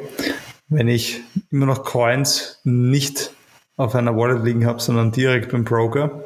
wenn 0.69 0.89
ich 0.89 1.21
immer 1.51 1.67
noch 1.67 1.85
Coins 1.85 2.61
nicht 2.65 3.31
auf 3.77 3.95
einer 3.95 4.17
Wallet 4.17 4.45
liegen 4.45 4.67
habe, 4.67 4.81
sondern 4.81 5.13
direkt 5.13 5.53
beim 5.53 5.65
Broker, 5.65 6.25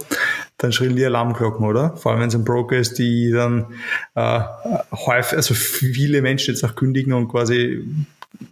dann 0.61 0.73
schrillen 0.73 0.95
die 0.95 1.05
Alarmglocken, 1.05 1.67
oder? 1.67 1.97
Vor 1.97 2.13
allem 2.13 2.21
wenn 2.21 2.29
es 2.29 2.35
ein 2.35 2.45
Broker 2.45 2.77
ist, 2.77 2.99
die 2.99 3.33
dann 3.33 3.75
äh, 4.15 4.41
häufig, 4.93 5.37
also 5.37 5.55
viele 5.55 6.21
Menschen 6.21 6.55
jetzt 6.55 6.63
auch 6.65 6.75
kündigen 6.75 7.15
und 7.15 7.29
quasi 7.29 7.85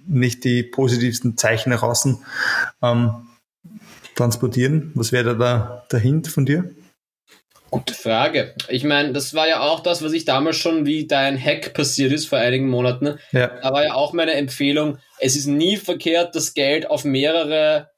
nicht 0.07 0.45
die 0.45 0.63
positivsten 0.63 1.37
Zeichen 1.37 1.71
nach 1.71 1.83
außen 1.83 2.19
ähm, 2.83 3.11
transportieren. 4.15 4.91
Was 4.95 5.13
wäre 5.13 5.37
da 5.37 5.85
der 5.93 6.01
Hint 6.01 6.29
von 6.29 6.47
dir? 6.47 6.71
Gute 7.71 7.93
Frage. 7.93 8.55
Ich 8.69 8.85
meine, 8.85 9.13
das 9.13 9.35
war 9.35 9.47
ja 9.47 9.61
auch 9.61 9.81
das, 9.81 10.03
was 10.03 10.13
ich 10.15 10.25
damals 10.25 10.57
schon, 10.57 10.87
wie 10.87 11.07
dein 11.07 11.39
Hack 11.39 11.75
passiert 11.75 12.13
ist 12.13 12.27
vor 12.27 12.39
einigen 12.39 12.69
Monaten. 12.69 13.19
Ja. 13.33 13.49
Da 13.63 13.73
war 13.73 13.85
ja 13.85 13.93
auch 13.93 14.15
meine 14.15 14.33
Empfehlung, 14.33 14.97
es 15.21 15.37
ist 15.37 15.47
nie 15.47 15.77
verkehrt, 15.77 16.35
das 16.35 16.55
Geld 16.55 16.89
auf 16.89 17.05
mehrere 17.05 17.91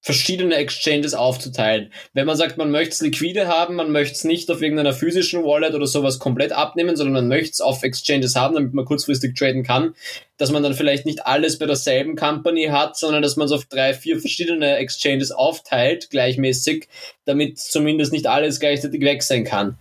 verschiedene 0.00 0.54
Exchanges 0.54 1.14
aufzuteilen. 1.14 1.92
Wenn 2.12 2.26
man 2.26 2.36
sagt, 2.36 2.56
man 2.56 2.70
möchte 2.70 2.92
es 2.92 3.00
liquide 3.00 3.48
haben, 3.48 3.74
man 3.74 3.90
möchte 3.90 4.14
es 4.14 4.24
nicht 4.24 4.50
auf 4.50 4.62
irgendeiner 4.62 4.92
physischen 4.92 5.44
Wallet 5.44 5.74
oder 5.74 5.86
sowas 5.86 6.18
komplett 6.18 6.52
abnehmen, 6.52 6.96
sondern 6.96 7.14
man 7.14 7.28
möchte 7.28 7.50
es 7.50 7.60
auf 7.60 7.82
Exchanges 7.82 8.36
haben, 8.36 8.54
damit 8.54 8.74
man 8.74 8.84
kurzfristig 8.84 9.34
traden 9.36 9.64
kann, 9.64 9.94
dass 10.36 10.52
man 10.52 10.62
dann 10.62 10.74
vielleicht 10.74 11.04
nicht 11.04 11.26
alles 11.26 11.58
bei 11.58 11.66
derselben 11.66 12.14
Company 12.14 12.66
hat, 12.66 12.96
sondern 12.96 13.22
dass 13.22 13.36
man 13.36 13.46
es 13.46 13.52
auf 13.52 13.64
drei, 13.66 13.92
vier 13.92 14.20
verschiedene 14.20 14.76
Exchanges 14.76 15.32
aufteilt, 15.32 16.10
gleichmäßig, 16.10 16.88
damit 17.24 17.58
zumindest 17.58 18.12
nicht 18.12 18.26
alles 18.26 18.60
gleichzeitig 18.60 19.00
weg 19.00 19.22
sein 19.22 19.44
kann. 19.44 19.78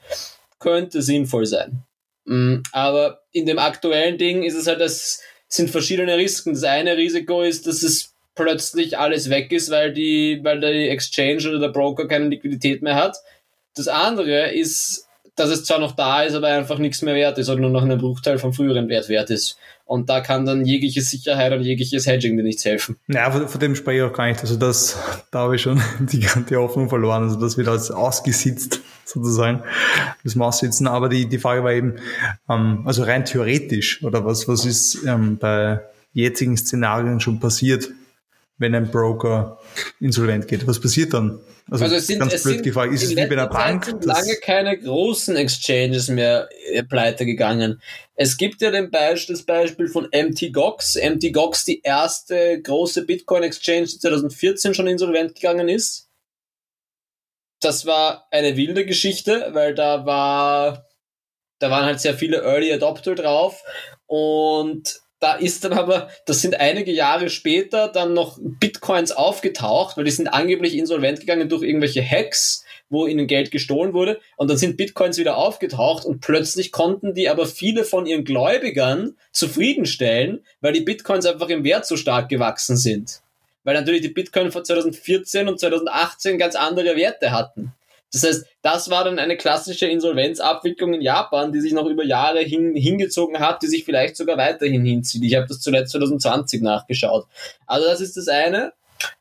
Könnte 0.60 1.04
sinnvoll 1.04 1.46
sein. 1.46 1.84
Mm, 2.26 2.58
aber 2.72 3.22
in 3.32 3.46
dem 3.46 3.60
aktuellen 3.60 4.18
Ding 4.18 4.44
ist 4.44 4.56
es 4.56 4.66
halt, 4.66 4.82
das 4.82 5.22
sind 5.48 5.70
verschiedene 5.70 6.18
Risiken. 6.18 6.54
Das 6.54 6.64
eine 6.64 6.98
Risiko 6.98 7.44
ist, 7.44 7.68
dass 7.68 7.84
es 7.84 8.17
plötzlich 8.38 8.98
alles 8.98 9.30
weg 9.30 9.52
ist, 9.52 9.70
weil 9.70 9.92
die, 9.92 10.40
weil 10.44 10.62
die 10.62 10.88
Exchange 10.88 11.50
oder 11.50 11.60
der 11.60 11.70
Broker 11.70 12.08
keine 12.08 12.30
Liquidität 12.30 12.82
mehr 12.82 12.96
hat. 12.96 13.18
Das 13.76 13.88
andere 13.88 14.52
ist, 14.52 15.08
dass 15.36 15.50
es 15.50 15.66
zwar 15.66 15.80
noch 15.80 15.92
da 15.92 16.24
ist, 16.24 16.34
aber 16.34 16.48
einfach 16.48 16.80
nichts 16.80 17.02
mehr 17.02 17.16
wert 17.16 17.38
ist 17.38 17.50
oder 17.50 17.60
nur 17.60 17.70
noch 17.70 17.84
einen 17.84 18.00
Bruchteil 18.00 18.40
vom 18.40 18.54
früheren 18.54 18.90
Wert 18.90 19.10
wert 19.10 19.30
ist. 19.30 19.58
Und 19.86 20.10
da 20.10 20.20
kann 20.20 20.46
dann 20.46 20.66
jegliche 20.66 21.02
Sicherheit 21.02 21.54
und 21.54 21.62
jegliches 21.62 22.08
Hedging 22.08 22.36
dir 22.36 22.44
nichts 22.44 22.66
helfen. 22.66 22.98
Ja, 23.08 23.32
von, 23.32 23.48
von 23.48 23.60
dem 23.60 23.76
spreche 23.76 24.04
ich 24.04 24.12
auch 24.12 24.14
gar 24.14 24.28
nicht. 24.28 24.42
Also 24.42 24.58
das, 24.58 24.98
da 25.32 25.40
habe 25.40 25.56
ich 25.56 25.62
schon 25.62 25.82
die, 26.00 26.28
die 26.50 26.56
Hoffnung 26.56 26.90
verloren. 26.90 27.24
Also 27.24 27.40
das 27.40 27.58
wird 27.58 27.68
als 27.68 27.92
ausgesitzt 27.92 28.82
sozusagen, 29.06 29.64
das 30.24 30.36
Maussitzen. 30.36 30.88
Aber 30.88 31.08
die, 31.08 31.28
die 31.28 31.38
Frage 31.40 31.64
war 31.64 31.72
eben, 31.72 31.96
ähm, 32.50 32.84
also 32.86 33.04
rein 33.04 33.24
theoretisch 33.24 34.04
oder 34.04 34.26
was, 34.26 34.48
was 34.48 34.66
ist 34.66 35.06
ähm, 35.06 35.38
bei 35.38 35.82
jetzigen 36.14 36.58
Szenarien 36.58 37.20
schon 37.20 37.40
passiert, 37.40 37.90
wenn 38.58 38.76
ein 38.76 38.90
Broker 38.90 39.60
insolvent 40.00 40.48
geht? 40.48 40.66
Was 40.68 40.80
passiert 40.80 41.14
dann? 41.14 41.40
Also, 41.70 41.84
also 41.84 41.96
es 41.98 42.08
sind, 42.08 42.20
ganz 42.20 42.34
es 42.34 42.44
blöd 42.44 42.56
sind 42.56 42.64
gefragt, 42.64 42.94
ist 42.94 43.04
es 43.04 43.10
wie 43.12 43.16
bei 43.16 43.32
einer 43.32 43.48
Bank? 43.48 43.86
sind 43.86 44.06
lange 44.06 44.36
keine 44.42 44.78
großen 44.78 45.36
Exchanges 45.36 46.08
mehr 46.08 46.48
äh, 46.72 46.84
pleite 46.84 47.26
gegangen. 47.26 47.82
Es 48.16 48.38
gibt 48.38 48.62
ja 48.62 48.72
den 48.72 48.90
Beispiel, 48.90 49.36
das 49.36 49.46
Beispiel 49.46 49.88
von 49.88 50.08
MTGOX. 50.14 50.96
MTGOX, 50.96 51.66
die 51.66 51.82
erste 51.82 52.62
große 52.62 53.06
Bitcoin-Exchange, 53.06 53.88
die 53.88 54.00
2014 54.00 54.74
schon 54.74 54.88
insolvent 54.88 55.36
gegangen 55.36 55.68
ist. 55.68 56.10
Das 57.60 57.86
war 57.86 58.28
eine 58.32 58.56
wilde 58.56 58.86
Geschichte, 58.86 59.50
weil 59.52 59.76
da 59.76 60.06
war, 60.06 60.88
da 61.60 61.70
waren 61.70 61.86
halt 61.86 62.00
sehr 62.00 62.14
viele 62.14 62.44
Early 62.44 62.72
Adopter 62.72 63.16
drauf 63.16 63.62
und 64.06 65.02
da 65.20 65.34
ist 65.34 65.64
dann 65.64 65.74
aber, 65.74 66.10
das 66.26 66.42
sind 66.42 66.60
einige 66.60 66.92
Jahre 66.92 67.30
später 67.30 67.88
dann 67.88 68.14
noch 68.14 68.38
Bitcoins 68.40 69.12
aufgetaucht, 69.12 69.98
weil 69.98 70.04
die 70.04 70.12
sind 70.12 70.28
angeblich 70.28 70.78
insolvent 70.78 71.20
gegangen 71.20 71.50
durch 71.50 71.64
irgendwelche 71.64 72.04
Hacks, 72.04 72.64
wo 72.90 73.08
ihnen 73.08 73.26
Geld 73.26 73.50
gestohlen 73.50 73.94
wurde. 73.94 74.20
Und 74.36 74.50
dann 74.50 74.58
sind 74.58 74.78
Bitcoins 74.78 75.18
wieder 75.18 75.38
aufgetaucht 75.38 76.06
und 76.06 76.22
plötzlich 76.22 76.72
konnten 76.72 77.16
die 77.16 77.30
aber 77.30 77.48
viele 77.48 77.84
von 77.84 78.06
ihren 78.06 78.26
Gläubigern 78.26 79.16
zufriedenstellen, 79.32 80.46
weil 80.62 80.74
die 80.74 80.82
Bitcoins 80.82 81.26
einfach 81.26 81.50
im 81.50 81.64
Wert 81.64 81.88
so 81.88 81.98
stark 81.98 82.30
gewachsen 82.30 82.78
sind. 82.78 83.22
Weil 83.64 83.74
natürlich 83.74 84.02
die 84.02 84.10
Bitcoin 84.10 84.52
von 84.52 84.64
2014 84.64 85.48
und 85.48 85.60
2018 85.60 86.38
ganz 86.38 86.56
andere 86.56 86.96
Werte 86.96 87.32
hatten. 87.32 87.74
Das 88.14 88.24
heißt, 88.24 88.46
das 88.62 88.90
war 88.90 89.04
dann 89.04 89.20
eine 89.20 89.38
klassische 89.38 89.88
Insolvenzabwicklung 89.88 90.94
in 90.94 91.02
Japan, 91.02 91.52
die 91.52 91.60
sich 91.60 91.74
noch 91.74 91.86
über 91.88 92.06
Jahre 92.06 92.40
hin, 92.40 92.76
hingezogen 92.76 93.40
hat, 93.40 93.62
die 93.62 93.68
sich 93.68 93.84
vielleicht 93.84 94.16
sogar 94.16 94.38
weiterhin 94.38 94.86
hinzieht. 94.86 95.24
Ich 95.24 95.36
habe 95.36 95.48
das 95.48 95.60
zuletzt 95.60 95.92
2020 95.92 96.62
nachgeschaut. 96.62 97.28
Also 97.66 97.88
das 97.88 98.02
ist 98.02 98.16
das 98.16 98.28
eine. 98.28 98.74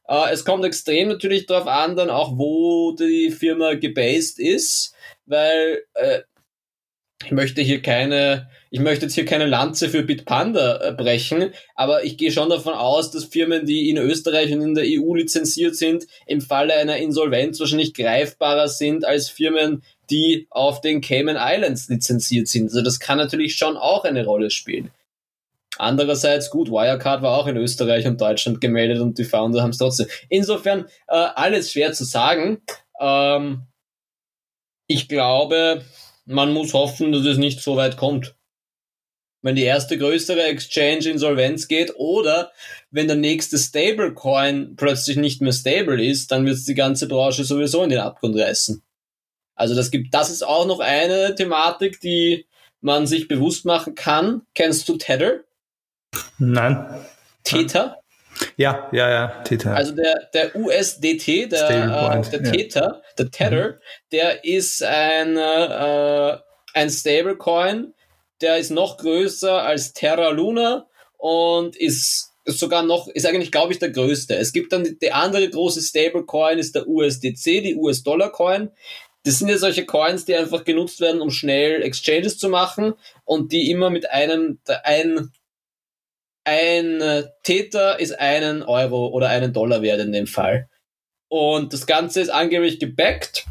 Äh, 0.08 0.32
es 0.32 0.44
kommt 0.44 0.64
extrem 0.64 1.08
natürlich 1.08 1.46
darauf 1.46 1.66
an, 1.66 1.96
dann 1.96 2.10
auch, 2.10 2.38
wo 2.38 2.92
die 2.92 3.30
Firma 3.30 3.74
gebased 3.74 4.38
ist, 4.38 4.94
weil 5.26 5.82
äh, 5.94 6.20
ich 7.24 7.32
möchte 7.32 7.62
hier 7.62 7.82
keine 7.82 8.48
ich 8.76 8.82
möchte 8.82 9.06
jetzt 9.06 9.14
hier 9.14 9.24
keine 9.24 9.46
Lanze 9.46 9.88
für 9.88 10.02
Bitpanda 10.02 10.82
äh, 10.82 10.92
brechen, 10.92 11.50
aber 11.74 12.04
ich 12.04 12.18
gehe 12.18 12.30
schon 12.30 12.50
davon 12.50 12.74
aus, 12.74 13.10
dass 13.10 13.24
Firmen, 13.24 13.64
die 13.64 13.88
in 13.88 13.96
Österreich 13.96 14.52
und 14.52 14.60
in 14.60 14.74
der 14.74 14.84
EU 14.86 15.14
lizenziert 15.14 15.76
sind, 15.76 16.06
im 16.26 16.42
Falle 16.42 16.74
einer 16.74 16.98
Insolvenz 16.98 17.58
wahrscheinlich 17.58 17.94
greifbarer 17.94 18.68
sind 18.68 19.06
als 19.06 19.30
Firmen, 19.30 19.82
die 20.10 20.46
auf 20.50 20.82
den 20.82 21.00
Cayman 21.00 21.38
Islands 21.40 21.88
lizenziert 21.88 22.48
sind. 22.48 22.64
Also 22.64 22.82
das 22.82 23.00
kann 23.00 23.16
natürlich 23.16 23.56
schon 23.56 23.78
auch 23.78 24.04
eine 24.04 24.26
Rolle 24.26 24.50
spielen. 24.50 24.90
Andererseits, 25.78 26.50
gut, 26.50 26.70
Wirecard 26.70 27.22
war 27.22 27.38
auch 27.38 27.46
in 27.46 27.56
Österreich 27.56 28.06
und 28.06 28.20
Deutschland 28.20 28.60
gemeldet 28.60 29.00
und 29.00 29.16
die 29.16 29.24
Founder 29.24 29.62
haben 29.62 29.70
es 29.70 29.78
trotzdem. 29.78 30.08
Insofern, 30.28 30.84
äh, 31.08 31.14
alles 31.14 31.72
schwer 31.72 31.94
zu 31.94 32.04
sagen. 32.04 32.60
Ähm, 33.00 33.62
ich 34.86 35.08
glaube, 35.08 35.80
man 36.26 36.52
muss 36.52 36.74
hoffen, 36.74 37.12
dass 37.12 37.24
es 37.24 37.38
nicht 37.38 37.62
so 37.62 37.76
weit 37.76 37.96
kommt 37.96 38.36
wenn 39.46 39.54
die 39.54 39.62
erste 39.62 39.96
größere 39.96 40.42
Exchange 40.42 41.08
insolvenz 41.08 41.68
geht 41.68 41.94
oder 41.96 42.50
wenn 42.90 43.06
der 43.06 43.16
nächste 43.16 43.58
Stablecoin 43.58 44.74
plötzlich 44.76 45.16
nicht 45.16 45.40
mehr 45.40 45.52
stable 45.52 46.04
ist, 46.04 46.32
dann 46.32 46.44
wird 46.44 46.56
es 46.56 46.64
die 46.64 46.74
ganze 46.74 47.06
Branche 47.06 47.44
sowieso 47.44 47.84
in 47.84 47.90
den 47.90 48.00
Abgrund 48.00 48.36
reißen. 48.36 48.82
Also 49.54 49.76
das 49.76 49.92
gibt, 49.92 50.12
das 50.12 50.30
ist 50.30 50.44
auch 50.44 50.66
noch 50.66 50.80
eine 50.80 51.36
Thematik, 51.36 52.00
die 52.00 52.46
man 52.80 53.06
sich 53.06 53.28
bewusst 53.28 53.64
machen 53.64 53.94
kann. 53.94 54.42
Kennst 54.54 54.88
du 54.88 54.96
Tether? 54.96 55.44
Nein. 56.38 56.84
Tether? 57.44 58.00
Ja, 58.56 58.88
ja, 58.92 59.08
ja, 59.08 59.28
Tether. 59.44 59.76
Also 59.76 59.94
der, 59.94 60.28
der 60.34 60.56
USDT, 60.56 61.52
der, 61.52 61.70
äh, 61.70 62.30
der 62.30 62.42
Tether, 62.42 62.82
ja. 62.82 63.02
der 63.16 63.30
Tether, 63.30 63.68
mhm. 63.68 63.74
der 64.10 64.44
ist 64.44 64.82
ein, 64.82 65.36
äh, 65.36 66.36
ein 66.74 66.90
Stablecoin, 66.90 67.94
der 68.40 68.58
ist 68.58 68.70
noch 68.70 68.98
größer 68.98 69.62
als 69.62 69.92
Terra 69.92 70.28
Luna 70.30 70.86
und 71.18 71.76
ist 71.76 72.32
sogar 72.44 72.82
noch, 72.82 73.08
ist 73.08 73.26
eigentlich, 73.26 73.50
glaube 73.50 73.72
ich, 73.72 73.78
der 73.78 73.90
größte. 73.90 74.36
Es 74.36 74.52
gibt 74.52 74.72
dann 74.72 74.96
die, 75.00 75.12
andere 75.12 75.48
große 75.48 75.82
Stablecoin, 75.82 76.58
ist 76.58 76.74
der 76.74 76.86
USDC, 76.86 77.62
die 77.62 77.74
US-Dollar-Coin. 77.76 78.70
Das 79.24 79.40
sind 79.40 79.48
ja 79.48 79.58
solche 79.58 79.84
Coins, 79.84 80.24
die 80.24 80.36
einfach 80.36 80.64
genutzt 80.64 81.00
werden, 81.00 81.20
um 81.20 81.30
schnell 81.30 81.82
Exchanges 81.82 82.38
zu 82.38 82.48
machen 82.48 82.94
und 83.24 83.50
die 83.50 83.70
immer 83.72 83.90
mit 83.90 84.08
einem, 84.08 84.60
ein, 84.84 85.32
ein 86.44 87.24
Täter 87.42 87.98
ist 87.98 88.18
einen 88.20 88.62
Euro 88.62 89.08
oder 89.08 89.28
einen 89.28 89.52
Dollar 89.52 89.82
wert 89.82 90.00
in 90.00 90.12
dem 90.12 90.28
Fall. 90.28 90.68
Und 91.28 91.72
das 91.72 91.86
Ganze 91.86 92.20
ist 92.20 92.28
angeblich 92.28 92.78
gebackt. 92.78 93.46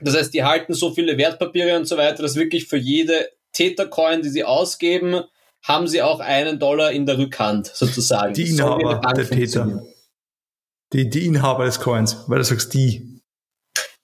Das 0.00 0.16
heißt, 0.16 0.34
die 0.34 0.42
halten 0.42 0.74
so 0.74 0.92
viele 0.92 1.16
Wertpapiere 1.16 1.76
und 1.76 1.86
so 1.86 1.96
weiter, 1.96 2.22
dass 2.22 2.34
wirklich 2.34 2.66
für 2.66 2.76
jede 2.76 3.30
Tätercoin, 3.52 4.22
die 4.22 4.28
sie 4.28 4.44
ausgeben, 4.44 5.22
haben 5.62 5.86
sie 5.86 6.02
auch 6.02 6.20
einen 6.20 6.58
Dollar 6.58 6.92
in 6.92 7.06
der 7.06 7.18
Rückhand 7.18 7.66
sozusagen. 7.74 8.34
Die 8.34 8.50
Inhaber 8.50 9.12
der 9.14 9.28
Täter. 9.28 9.82
Die, 10.92 11.08
die 11.08 11.26
Inhaber 11.26 11.64
des 11.64 11.80
Coins, 11.80 12.24
weil 12.26 12.38
du 12.38 12.44
sagst 12.44 12.74
die. 12.74 13.08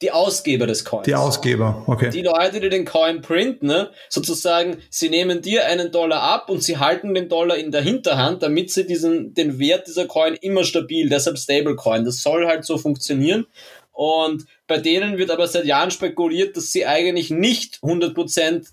Die 0.00 0.12
Ausgeber 0.12 0.68
des 0.68 0.84
Coins. 0.84 1.06
Die 1.06 1.14
Ausgeber, 1.16 1.82
okay. 1.88 2.10
Die 2.10 2.22
Leute, 2.22 2.60
die 2.60 2.68
den 2.68 2.84
Coin 2.84 3.20
printen, 3.20 3.66
ne, 3.66 3.90
sozusagen, 4.08 4.76
sie 4.90 5.08
nehmen 5.08 5.42
dir 5.42 5.66
einen 5.66 5.90
Dollar 5.90 6.22
ab 6.22 6.50
und 6.50 6.62
sie 6.62 6.78
halten 6.78 7.14
den 7.14 7.28
Dollar 7.28 7.56
in 7.56 7.72
der 7.72 7.82
Hinterhand, 7.82 8.44
damit 8.44 8.70
sie 8.70 8.86
diesen, 8.86 9.34
den 9.34 9.58
Wert 9.58 9.88
dieser 9.88 10.06
Coin 10.06 10.34
immer 10.34 10.62
stabil, 10.62 11.08
deshalb 11.08 11.36
Stablecoin. 11.36 12.04
Das 12.04 12.22
soll 12.22 12.46
halt 12.46 12.64
so 12.64 12.78
funktionieren. 12.78 13.46
Und 13.90 14.44
bei 14.68 14.78
denen 14.78 15.18
wird 15.18 15.32
aber 15.32 15.48
seit 15.48 15.64
Jahren 15.64 15.90
spekuliert, 15.90 16.56
dass 16.56 16.70
sie 16.70 16.86
eigentlich 16.86 17.30
nicht 17.30 17.80
100% 17.82 18.68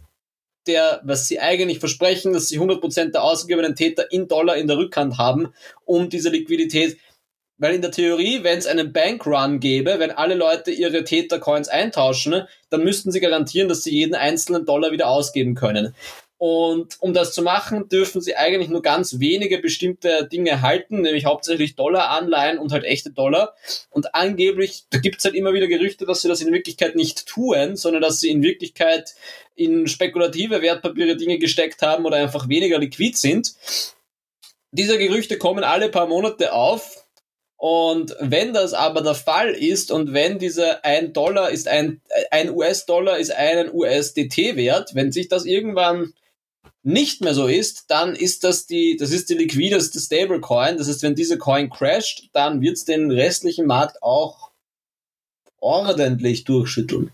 der, 0.68 1.02
was 1.04 1.28
sie 1.28 1.40
eigentlich 1.40 1.80
versprechen, 1.80 2.34
dass 2.34 2.48
sie 2.48 2.60
100% 2.60 3.12
der 3.12 3.24
ausgegebenen 3.24 3.76
Täter 3.76 4.12
in 4.12 4.28
Dollar 4.28 4.58
in 4.58 4.68
der 4.68 4.78
Rückhand 4.78 5.18
haben, 5.18 5.54
um 5.86 6.10
diese 6.10 6.30
Liquidität 6.30 6.98
weil 7.58 7.76
in 7.76 7.82
der 7.82 7.92
Theorie, 7.92 8.44
wenn 8.44 8.58
es 8.58 8.68
einen 8.68 8.92
Bankrun 8.92 9.60
gäbe, 9.60 9.96
wenn 10.00 10.12
alle 10.12 10.36
Leute 10.36 10.72
ihre 10.72 11.04
Täter-Coins 11.04 11.70
eintauschen, 11.70 12.44
dann 12.70 12.84
müssten 12.84 13.12
sie 13.12 13.22
garantieren, 13.22 13.70
dass 13.70 13.84
sie 13.84 13.92
jeden 13.92 14.16
einzelnen 14.16 14.66
Dollar 14.66 14.92
wieder 14.92 15.08
ausgeben 15.08 15.56
können. 15.56 15.96
Und 16.38 16.98
um 17.00 17.14
das 17.14 17.34
zu 17.34 17.42
machen, 17.42 17.88
dürfen 17.88 18.20
sie 18.20 18.36
eigentlich 18.36 18.70
nur 18.70 18.82
ganz 18.82 19.20
wenige 19.20 19.60
bestimmte 19.60 20.28
Dinge 20.30 20.62
halten, 20.62 21.02
nämlich 21.02 21.26
hauptsächlich 21.26 21.76
Dollaranleihen 21.76 22.60
und 22.60 22.74
halt 22.74 22.84
echte 22.84 23.12
Dollar. 23.12 23.56
Und 23.90 24.14
angeblich, 24.16 24.84
da 24.90 24.98
gibt's 24.98 25.24
halt 25.24 25.36
immer 25.36 25.54
wieder 25.54 25.68
Gerüchte, 25.68 26.06
dass 26.06 26.22
sie 26.22 26.28
das 26.28 26.42
in 26.42 26.52
Wirklichkeit 26.52 26.96
nicht 26.96 27.26
tun, 27.26 27.78
sondern 27.78 28.02
dass 28.02 28.20
sie 28.20 28.30
in 28.30 28.44
Wirklichkeit 28.44 29.16
in 29.56 29.88
spekulative 29.88 30.62
Wertpapiere 30.62 31.16
Dinge 31.16 31.40
gesteckt 31.40 31.82
haben 31.82 32.06
oder 32.06 32.18
einfach 32.18 32.50
weniger 32.50 32.80
liquid 32.80 33.18
sind. 33.18 33.54
Diese 34.72 34.98
Gerüchte 34.98 35.38
kommen 35.38 35.64
alle 35.64 35.88
paar 35.88 36.08
Monate 36.08 36.52
auf 36.52 37.06
und 37.58 38.16
wenn 38.20 38.54
das 38.54 38.74
aber 38.74 39.02
der 39.02 39.16
Fall 39.16 39.52
ist 39.52 39.90
und 39.90 40.14
wenn 40.14 40.38
dieser 40.40 40.84
ein 40.84 41.14
Dollar 41.14 41.50
ist 41.50 41.70
ein, 41.70 42.02
ein 42.30 42.50
US-Dollar 42.50 43.18
ist 43.18 43.32
einen 43.32 43.74
USDT 43.74 44.58
wert, 44.58 44.94
wenn 44.94 45.14
sich 45.14 45.30
das 45.30 45.46
irgendwann 45.46 46.14
nicht 46.86 47.22
mehr 47.22 47.34
so 47.34 47.48
ist, 47.48 47.90
dann 47.90 48.16
ist 48.16 48.44
das 48.44 48.68
die, 48.68 48.96
das 48.96 49.12
ist 49.12 49.30
die 49.30 49.34
liquideste 49.34 50.00
Stablecoin. 50.00 50.78
Das 50.78 50.88
heißt, 50.88 51.02
wenn 51.02 51.16
diese 51.16 51.38
Coin 51.38 51.70
crasht, 51.70 52.30
dann 52.34 52.62
wird 52.62 52.78
es 52.78 52.86
den 52.86 53.12
restlichen 53.12 53.66
Markt 53.66 54.04
auch 54.04 54.52
ordentlich 55.60 56.44
durchschütteln. 56.44 57.12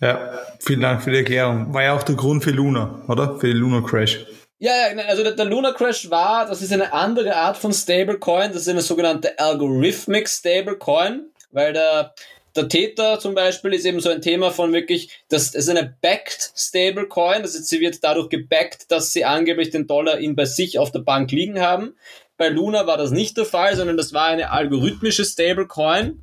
Ja, 0.00 0.40
vielen 0.58 0.80
Dank 0.80 1.04
für 1.04 1.12
die 1.12 1.18
Erklärung. 1.18 1.72
War 1.72 1.84
ja 1.84 1.96
auch 1.96 2.02
der 2.02 2.16
Grund 2.16 2.42
für 2.42 2.50
Luna, 2.50 3.04
oder? 3.06 3.38
Für 3.38 3.46
den 3.46 3.58
Luna 3.58 3.80
Crash. 3.80 4.26
Ja, 4.58 4.72
ja, 4.74 5.04
also 5.04 5.22
der, 5.22 5.32
der 5.32 5.44
Luna 5.44 5.72
Crash 5.72 6.10
war, 6.10 6.46
das 6.46 6.60
ist 6.60 6.72
eine 6.72 6.92
andere 6.92 7.36
Art 7.36 7.56
von 7.56 7.72
Stablecoin, 7.72 8.52
das 8.52 8.62
ist 8.62 8.68
eine 8.68 8.80
sogenannte 8.80 9.38
Algorithmic 9.38 10.28
Stablecoin, 10.28 11.30
weil 11.52 11.72
der, 11.72 12.14
der 12.56 12.68
Täter 12.68 13.18
zum 13.18 13.34
Beispiel 13.34 13.72
ist 13.72 13.84
eben 13.84 14.00
so 14.00 14.10
ein 14.10 14.20
Thema 14.20 14.50
von 14.50 14.72
wirklich, 14.72 15.22
das 15.28 15.54
ist 15.54 15.68
eine 15.68 15.96
backed 16.00 16.52
Stablecoin, 16.56 17.42
heißt, 17.42 17.68
sie 17.68 17.80
wird 17.80 18.02
dadurch 18.02 18.28
gebackt, 18.28 18.90
dass 18.90 19.12
sie 19.12 19.24
angeblich 19.24 19.70
den 19.70 19.86
Dollar 19.86 20.18
in 20.18 20.36
bei 20.36 20.44
sich 20.44 20.78
auf 20.78 20.90
der 20.90 21.00
Bank 21.00 21.30
liegen 21.30 21.60
haben. 21.60 21.94
Bei 22.36 22.48
Luna 22.48 22.86
war 22.86 22.96
das 22.96 23.10
nicht 23.10 23.36
der 23.36 23.44
Fall, 23.44 23.76
sondern 23.76 23.96
das 23.96 24.12
war 24.12 24.26
eine 24.26 24.50
algorithmische 24.50 25.24
Stablecoin, 25.24 26.20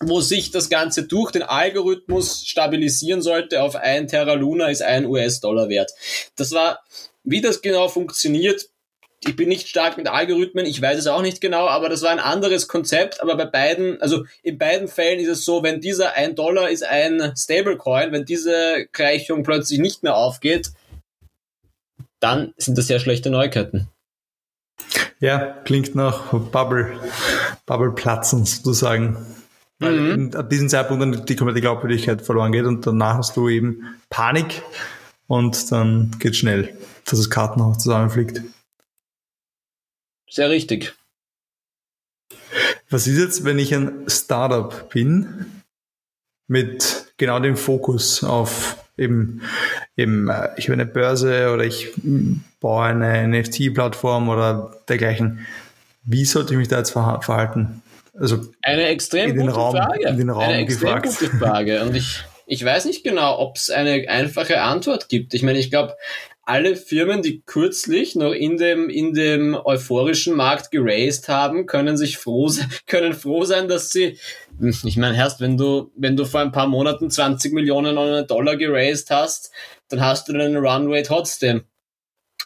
wo 0.00 0.20
sich 0.20 0.50
das 0.50 0.68
Ganze 0.68 1.04
durch 1.04 1.32
den 1.32 1.42
Algorithmus 1.42 2.46
stabilisieren 2.46 3.22
sollte 3.22 3.62
auf 3.62 3.76
ein 3.76 4.08
Terra 4.08 4.34
Luna 4.34 4.68
ist 4.68 4.82
ein 4.82 5.06
US-Dollar 5.06 5.68
wert. 5.68 5.92
Das 6.36 6.52
war 6.52 6.80
wie 7.26 7.40
das 7.40 7.60
genau 7.60 7.88
funktioniert, 7.88 8.68
ich 9.26 9.36
bin 9.36 9.48
nicht 9.48 9.68
stark 9.68 9.96
mit 9.96 10.08
Algorithmen, 10.08 10.66
ich 10.66 10.80
weiß 10.80 10.98
es 10.98 11.06
auch 11.06 11.22
nicht 11.22 11.40
genau, 11.40 11.66
aber 11.66 11.88
das 11.88 12.02
war 12.02 12.10
ein 12.10 12.18
anderes 12.18 12.68
Konzept. 12.68 13.20
Aber 13.22 13.36
bei 13.36 13.44
beiden, 13.44 14.00
also 14.00 14.24
in 14.42 14.58
beiden 14.58 14.88
Fällen 14.88 15.20
ist 15.20 15.28
es 15.28 15.44
so, 15.44 15.62
wenn 15.62 15.80
dieser 15.80 16.14
ein 16.14 16.34
Dollar 16.34 16.70
ist 16.70 16.84
ein 16.84 17.32
Stablecoin, 17.36 18.12
wenn 18.12 18.24
diese 18.24 18.86
Gleichung 18.92 19.42
plötzlich 19.42 19.78
nicht 19.78 20.02
mehr 20.02 20.16
aufgeht, 20.16 20.70
dann 22.20 22.54
sind 22.56 22.78
das 22.78 22.86
sehr 22.86 23.00
schlechte 23.00 23.30
Neuigkeiten. 23.30 23.88
Ja, 25.20 25.38
klingt 25.64 25.94
nach 25.94 26.32
Bubble, 26.32 26.98
Bubble 27.64 27.92
platzen 27.92 28.44
sozusagen. 28.44 29.26
Weil 29.78 29.92
mhm. 29.92 30.34
ab 30.34 30.48
diesem 30.48 30.68
Zeitpunkt 30.68 31.02
dann 31.02 31.26
die 31.26 31.36
komplette 31.36 31.60
Glaubwürdigkeit 31.60 32.22
verloren 32.22 32.52
geht 32.52 32.64
und 32.64 32.86
danach 32.86 33.18
hast 33.18 33.36
du 33.36 33.48
eben 33.48 33.96
Panik 34.08 34.62
und 35.26 35.70
dann 35.70 36.12
geht 36.18 36.36
schnell 36.36 36.74
dass 37.06 37.18
das 37.20 37.30
Kartenhaus 37.30 37.78
zusammenfliegt. 37.78 38.42
Sehr 40.36 40.50
richtig. 40.50 40.92
Was 42.90 43.06
ist 43.06 43.18
jetzt, 43.18 43.44
wenn 43.46 43.58
ich 43.58 43.74
ein 43.74 44.04
Startup 44.06 44.90
bin 44.90 45.62
mit 46.46 47.06
genau 47.16 47.40
dem 47.40 47.56
Fokus 47.56 48.22
auf 48.22 48.76
eben, 48.98 49.40
eben 49.96 50.28
äh, 50.28 50.50
ich 50.58 50.66
habe 50.66 50.74
eine 50.74 50.84
Börse 50.84 51.50
oder 51.54 51.64
ich 51.64 51.88
baue 52.60 52.84
eine 52.84 53.26
NFT-Plattform 53.26 54.28
oder 54.28 54.76
dergleichen. 54.86 55.46
Wie 56.04 56.26
sollte 56.26 56.52
ich 56.52 56.58
mich 56.58 56.68
da 56.68 56.76
jetzt 56.76 56.90
verhalten? 56.90 57.82
Also 58.12 58.46
eine 58.60 58.88
extrem 58.88 59.38
gute 59.38 59.52
Raum, 59.52 59.74
Frage. 59.74 60.06
In 60.06 60.18
den 60.18 60.28
Raum 60.28 60.42
eine 60.42 60.58
extrem 60.58 61.00
gefragt. 61.00 61.18
gute 61.18 61.36
Frage. 61.38 61.82
Und 61.82 61.96
ich, 61.96 62.24
ich 62.44 62.62
weiß 62.62 62.84
nicht 62.84 63.04
genau, 63.04 63.38
ob 63.38 63.56
es 63.56 63.70
eine 63.70 64.06
einfache 64.10 64.60
Antwort 64.60 65.08
gibt. 65.08 65.32
Ich 65.32 65.42
meine, 65.42 65.58
ich 65.58 65.70
glaube, 65.70 65.96
alle 66.46 66.76
Firmen, 66.76 67.22
die 67.22 67.42
kürzlich 67.44 68.14
noch 68.14 68.32
in 68.32 68.56
dem, 68.56 68.88
in 68.88 69.12
dem 69.12 69.54
euphorischen 69.54 70.36
Markt 70.36 70.70
geraced 70.70 71.28
haben, 71.28 71.66
können 71.66 71.96
sich 71.96 72.18
froh, 72.18 72.50
können 72.86 73.14
froh 73.14 73.44
sein, 73.44 73.68
dass 73.68 73.90
sie, 73.90 74.18
ich 74.60 74.96
meine, 74.96 75.16
erst 75.16 75.40
wenn 75.40 75.58
du, 75.58 75.90
wenn 75.96 76.16
du 76.16 76.24
vor 76.24 76.40
ein 76.40 76.52
paar 76.52 76.68
Monaten 76.68 77.10
20 77.10 77.52
Millionen 77.52 78.26
Dollar 78.28 78.56
geraced 78.56 79.10
hast, 79.10 79.50
dann 79.88 80.00
hast 80.00 80.28
du 80.28 80.34
einen 80.34 80.56
Runway 80.56 81.02
trotzdem. 81.02 81.64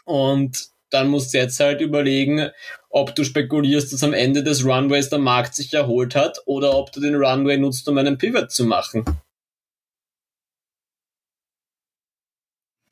Und 0.07 0.71
dann 0.89 1.09
musst 1.09 1.35
du 1.35 1.39
jetzt 1.39 1.61
halt 1.61 1.83
überlegen, 1.83 2.51
ob 2.89 3.15
du 3.15 3.23
spekulierst, 3.23 3.93
dass 3.93 4.03
am 4.03 4.15
Ende 4.15 4.43
des 4.43 4.65
Runways 4.65 5.11
der 5.11 5.19
Markt 5.19 5.55
sich 5.55 5.73
erholt 5.75 6.17
hat 6.17 6.39
oder 6.47 6.75
ob 6.75 6.91
du 6.91 7.01
den 7.01 7.15
Runway 7.15 7.59
nutzt, 7.59 7.87
um 7.87 7.99
einen 7.99 8.17
Pivot 8.17 8.51
zu 8.51 8.65
machen. 8.65 9.05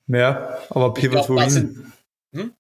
Ja, 0.09 0.59
aber 0.71 0.95
Pivot 0.95 1.27
glaub, 1.27 1.29
wohin? 1.29 1.51
Sind, 1.51 1.93
hm? 2.33 2.53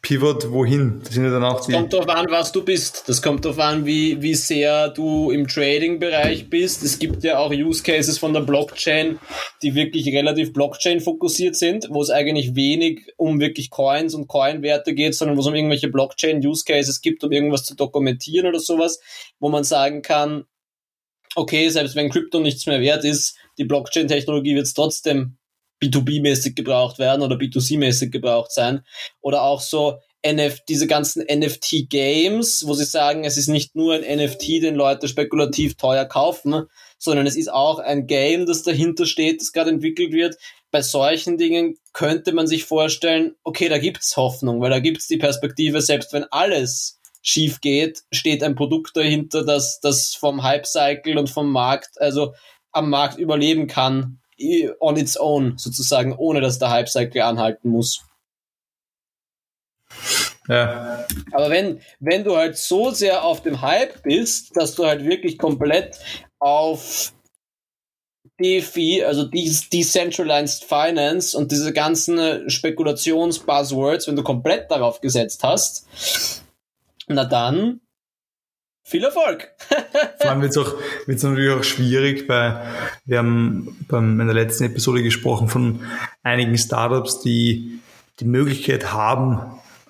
Pivot 0.00 0.50
wohin? 0.50 1.00
Das 1.02 1.12
sind 1.12 1.24
ja 1.24 1.30
dann 1.30 1.44
auch 1.44 1.58
das 1.58 1.66
die. 1.66 1.72
kommt 1.72 1.92
darauf 1.92 2.08
an, 2.08 2.26
was 2.30 2.52
du 2.52 2.64
bist. 2.64 3.08
Das 3.08 3.20
kommt 3.20 3.44
darauf 3.44 3.58
an, 3.58 3.84
wie, 3.84 4.22
wie 4.22 4.34
sehr 4.34 4.88
du 4.88 5.30
im 5.30 5.46
Trading-Bereich 5.46 6.48
bist. 6.48 6.82
Es 6.82 6.98
gibt 6.98 7.22
ja 7.24 7.38
auch 7.38 7.50
Use 7.50 7.82
Cases 7.82 8.16
von 8.16 8.32
der 8.32 8.40
Blockchain, 8.40 9.18
die 9.62 9.74
wirklich 9.74 10.06
relativ 10.14 10.52
Blockchain-fokussiert 10.52 11.56
sind, 11.56 11.88
wo 11.90 12.00
es 12.00 12.10
eigentlich 12.10 12.54
wenig 12.54 13.12
um 13.16 13.40
wirklich 13.40 13.70
Coins 13.70 14.14
und 14.14 14.26
Coin-Werte 14.28 14.94
geht, 14.94 15.14
sondern 15.14 15.36
wo 15.36 15.40
es 15.40 15.46
um 15.46 15.54
irgendwelche 15.54 15.88
Blockchain-Use 15.88 16.64
Cases 16.64 17.00
gibt, 17.02 17.22
um 17.24 17.32
irgendwas 17.32 17.64
zu 17.64 17.74
dokumentieren 17.74 18.46
oder 18.46 18.60
sowas, 18.60 19.00
wo 19.38 19.50
man 19.50 19.64
sagen 19.64 20.02
kann, 20.02 20.44
okay, 21.34 21.68
selbst 21.68 21.94
wenn 21.94 22.10
Krypto 22.10 22.40
nichts 22.40 22.66
mehr 22.66 22.80
wert 22.80 23.04
ist, 23.04 23.36
die 23.58 23.64
Blockchain-Technologie 23.64 24.54
wird 24.54 24.66
es 24.66 24.74
trotzdem 24.74 25.36
B2B-mäßig 25.82 26.54
gebraucht 26.54 26.98
werden 26.98 27.22
oder 27.22 27.36
B2C-mäßig 27.36 28.10
gebraucht 28.10 28.52
sein. 28.52 28.82
Oder 29.20 29.42
auch 29.42 29.60
so 29.60 29.98
NF, 30.22 30.60
diese 30.68 30.86
ganzen 30.86 31.22
NFT-Games, 31.22 32.64
wo 32.66 32.74
sie 32.74 32.84
sagen, 32.84 33.24
es 33.24 33.36
ist 33.36 33.48
nicht 33.48 33.76
nur 33.76 33.94
ein 33.94 34.18
NFT, 34.18 34.62
den 34.62 34.74
Leute 34.74 35.08
spekulativ 35.08 35.76
teuer 35.76 36.04
kaufen, 36.04 36.66
sondern 36.98 37.26
es 37.26 37.36
ist 37.36 37.52
auch 37.52 37.78
ein 37.78 38.06
Game, 38.06 38.46
das 38.46 38.62
dahinter 38.62 39.06
steht, 39.06 39.40
das 39.40 39.52
gerade 39.52 39.70
entwickelt 39.70 40.12
wird. 40.12 40.36
Bei 40.70 40.82
solchen 40.82 41.38
Dingen 41.38 41.78
könnte 41.92 42.32
man 42.32 42.46
sich 42.46 42.64
vorstellen, 42.64 43.34
okay, 43.44 43.68
da 43.68 43.78
gibt's 43.78 44.16
Hoffnung, 44.16 44.60
weil 44.60 44.70
da 44.70 44.80
gibt's 44.80 45.06
die 45.06 45.18
Perspektive, 45.18 45.80
selbst 45.80 46.12
wenn 46.12 46.24
alles 46.24 46.98
schief 47.22 47.60
geht, 47.60 48.02
steht 48.10 48.42
ein 48.42 48.54
Produkt 48.54 48.96
dahinter, 48.96 49.44
das, 49.44 49.80
das 49.80 50.14
vom 50.14 50.42
Hype-Cycle 50.42 51.18
und 51.18 51.30
vom 51.30 51.50
Markt, 51.50 52.00
also 52.00 52.34
am 52.72 52.90
Markt 52.90 53.18
überleben 53.18 53.66
kann 53.66 54.20
on 54.80 54.96
its 54.96 55.18
own 55.18 55.58
sozusagen, 55.58 56.14
ohne 56.14 56.40
dass 56.40 56.58
der 56.58 56.70
Hype-Cycle 56.70 57.22
anhalten 57.22 57.70
muss. 57.70 58.04
Ja. 60.48 61.04
Aber 61.32 61.50
wenn, 61.50 61.80
wenn 61.98 62.24
du 62.24 62.36
halt 62.36 62.56
so 62.56 62.90
sehr 62.90 63.24
auf 63.24 63.42
dem 63.42 63.62
Hype 63.62 64.02
bist, 64.02 64.56
dass 64.56 64.74
du 64.74 64.86
halt 64.86 65.04
wirklich 65.04 65.38
komplett 65.38 65.98
auf 66.38 67.12
DeFi, 68.38 69.02
also 69.02 69.24
Decentralized 69.24 70.64
Finance 70.64 71.36
und 71.36 71.50
diese 71.50 71.72
ganzen 71.72 72.48
Spekulations-Buzzwords, 72.50 74.06
wenn 74.06 74.16
du 74.16 74.22
komplett 74.22 74.70
darauf 74.70 75.00
gesetzt 75.00 75.42
hast, 75.42 75.86
na 77.08 77.24
dann 77.24 77.80
viel 78.86 79.02
Erfolg! 79.02 79.48
Vor 80.20 80.30
allem 80.30 80.42
wird 80.42 80.56
es 80.56 81.22
natürlich 81.22 81.52
auch 81.52 81.64
schwierig, 81.64 82.28
weil 82.28 82.62
wir 83.04 83.18
haben 83.18 83.84
beim, 83.88 84.20
in 84.20 84.26
der 84.26 84.34
letzten 84.34 84.64
Episode 84.64 85.02
gesprochen 85.02 85.48
von 85.48 85.80
einigen 86.22 86.56
Startups, 86.56 87.20
die 87.20 87.80
die 88.20 88.24
Möglichkeit 88.24 88.92
haben, 88.92 89.40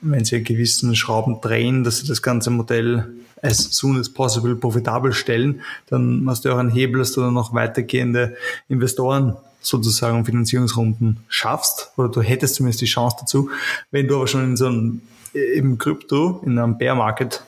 wenn 0.01 0.25
sie 0.25 0.43
gewissen 0.43 0.97
Schrauben 0.97 1.43
drehen, 1.43 1.85
dass 1.85 1.99
sie 1.99 2.09
das 2.09 2.23
ganze 2.23 2.51
Modell 2.51 3.07
as 3.43 3.59
soon 3.59 4.01
as 4.01 4.09
possible 4.09 4.57
profitabel 4.57 5.13
stellen, 5.13 5.61
dann 5.89 6.25
hast 6.27 6.45
du 6.45 6.53
auch 6.53 6.59
einen 6.59 6.71
Hebel, 6.71 7.01
dass 7.01 7.13
du 7.13 7.21
dann 7.21 7.35
noch 7.35 7.53
weitergehende 7.53 8.37
Investoren 8.69 9.37
sozusagen 9.61 10.25
Finanzierungsrunden 10.25 11.19
schaffst, 11.29 11.93
oder 11.97 12.09
du 12.09 12.23
hättest 12.23 12.55
zumindest 12.55 12.81
die 12.81 12.87
Chance 12.87 13.17
dazu. 13.21 13.51
Wenn 13.91 14.09
du 14.09 14.17
aber 14.17 14.27
schon 14.27 14.45
in 14.45 14.57
so 14.57 14.67
einem 14.69 15.03
im 15.35 15.77
Krypto, 15.77 16.41
in 16.47 16.59
einem 16.59 16.79
Bear 16.79 16.95
Market 16.95 17.43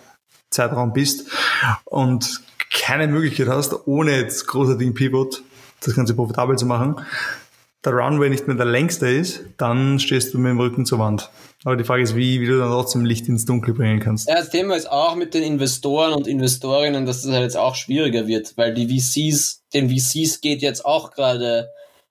Zeitraum 0.51 0.93
bist 0.93 1.31
und 1.85 2.41
keine 2.71 3.07
Möglichkeit 3.09 3.49
hast, 3.49 3.87
ohne 3.87 4.17
jetzt 4.17 4.47
großartigen 4.47 4.95
Pivot 4.95 5.43
das 5.85 5.95
Ganze 5.95 6.15
profitabel 6.15 6.57
zu 6.57 6.67
machen, 6.67 6.97
der 7.85 7.93
Runway 7.93 8.29
nicht 8.29 8.47
mehr 8.47 8.57
der 8.57 8.67
längste 8.67 9.09
ist, 9.09 9.41
dann 9.57 9.99
stehst 9.99 10.35
du 10.35 10.39
mit 10.39 10.51
dem 10.51 10.59
Rücken 10.59 10.85
zur 10.85 10.99
Wand. 10.99 11.31
Aber 11.65 11.77
die 11.77 11.85
Frage 11.85 12.03
ist, 12.03 12.17
wie, 12.17 12.41
wie 12.41 12.47
du 12.47 12.59
dann 12.59 12.71
trotzdem 12.71 13.05
Licht 13.05 13.29
ins 13.29 13.45
Dunkel 13.45 13.75
bringen 13.75 14.01
kannst. 14.01 14.29
Ja, 14.29 14.37
das 14.37 14.51
Thema 14.51 14.77
ist 14.77 14.91
auch 14.91 15.17
mit 15.17 15.35
den 15.35 15.43
Investoren 15.43 16.13
und 16.13 16.27
Investorinnen, 16.27 17.07
dass 17.07 17.23
das 17.23 17.33
halt 17.33 17.43
jetzt 17.43 17.57
auch 17.57 17.75
schwieriger 17.75 18.27
wird, 18.27 18.57
weil 18.57 18.75
die 18.75 18.87
VCs, 18.89 19.63
den 19.75 19.91
VCs 19.91 20.41
geht 20.41 20.63
jetzt 20.63 20.85
auch 20.85 21.13
gerade, 21.13 21.69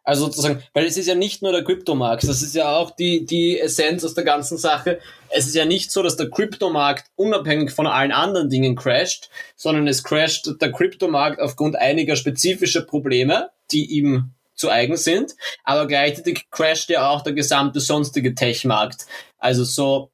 also 0.08 0.28
sozusagen, 0.28 0.63
weil 0.74 0.86
es 0.86 0.96
ist 0.96 1.08
ja 1.08 1.15
nicht 1.15 1.41
nur 1.41 1.52
der 1.52 1.65
Kryptomarkt, 1.65 2.24
das 2.24 2.41
ist 2.41 2.56
ja 2.56 2.74
auch 2.78 2.91
die, 2.91 3.26
die 3.26 3.60
Essenz 3.60 4.06
aus 4.06 4.13
der 4.13 4.24
ganzen 4.24 4.58
Sache. 4.58 5.00
Es 5.28 5.48
ist 5.48 5.56
ja 5.56 5.65
nicht 5.65 5.91
so, 5.91 6.02
dass 6.02 6.15
der 6.15 6.30
Kryptomarkt 6.30 7.12
unabhängig 7.17 7.72
von 7.72 7.88
allen 7.88 8.13
anderen 8.13 8.50
Dingen 8.50 8.78
crasht, 8.78 9.30
sondern 9.58 9.86
es 9.86 10.06
crasht 10.06 10.50
der 10.62 10.72
Kryptomarkt 10.72 11.41
aufgrund 11.41 11.76
einiger 11.76 12.15
spezifischer 12.15 12.84
Probleme, 12.84 13.50
die 13.72 13.86
ihm 13.98 14.32
zu 14.56 14.70
eigen 14.70 14.96
sind, 14.96 15.36
aber 15.65 15.88
gleichzeitig 15.88 16.50
crasht 16.52 16.89
ja 16.89 17.10
auch 17.10 17.22
der 17.22 17.34
gesamte 17.34 17.82
sonstige 17.82 18.34
Tech-Markt. 18.34 19.08
Also 19.38 19.65
so, 19.65 20.12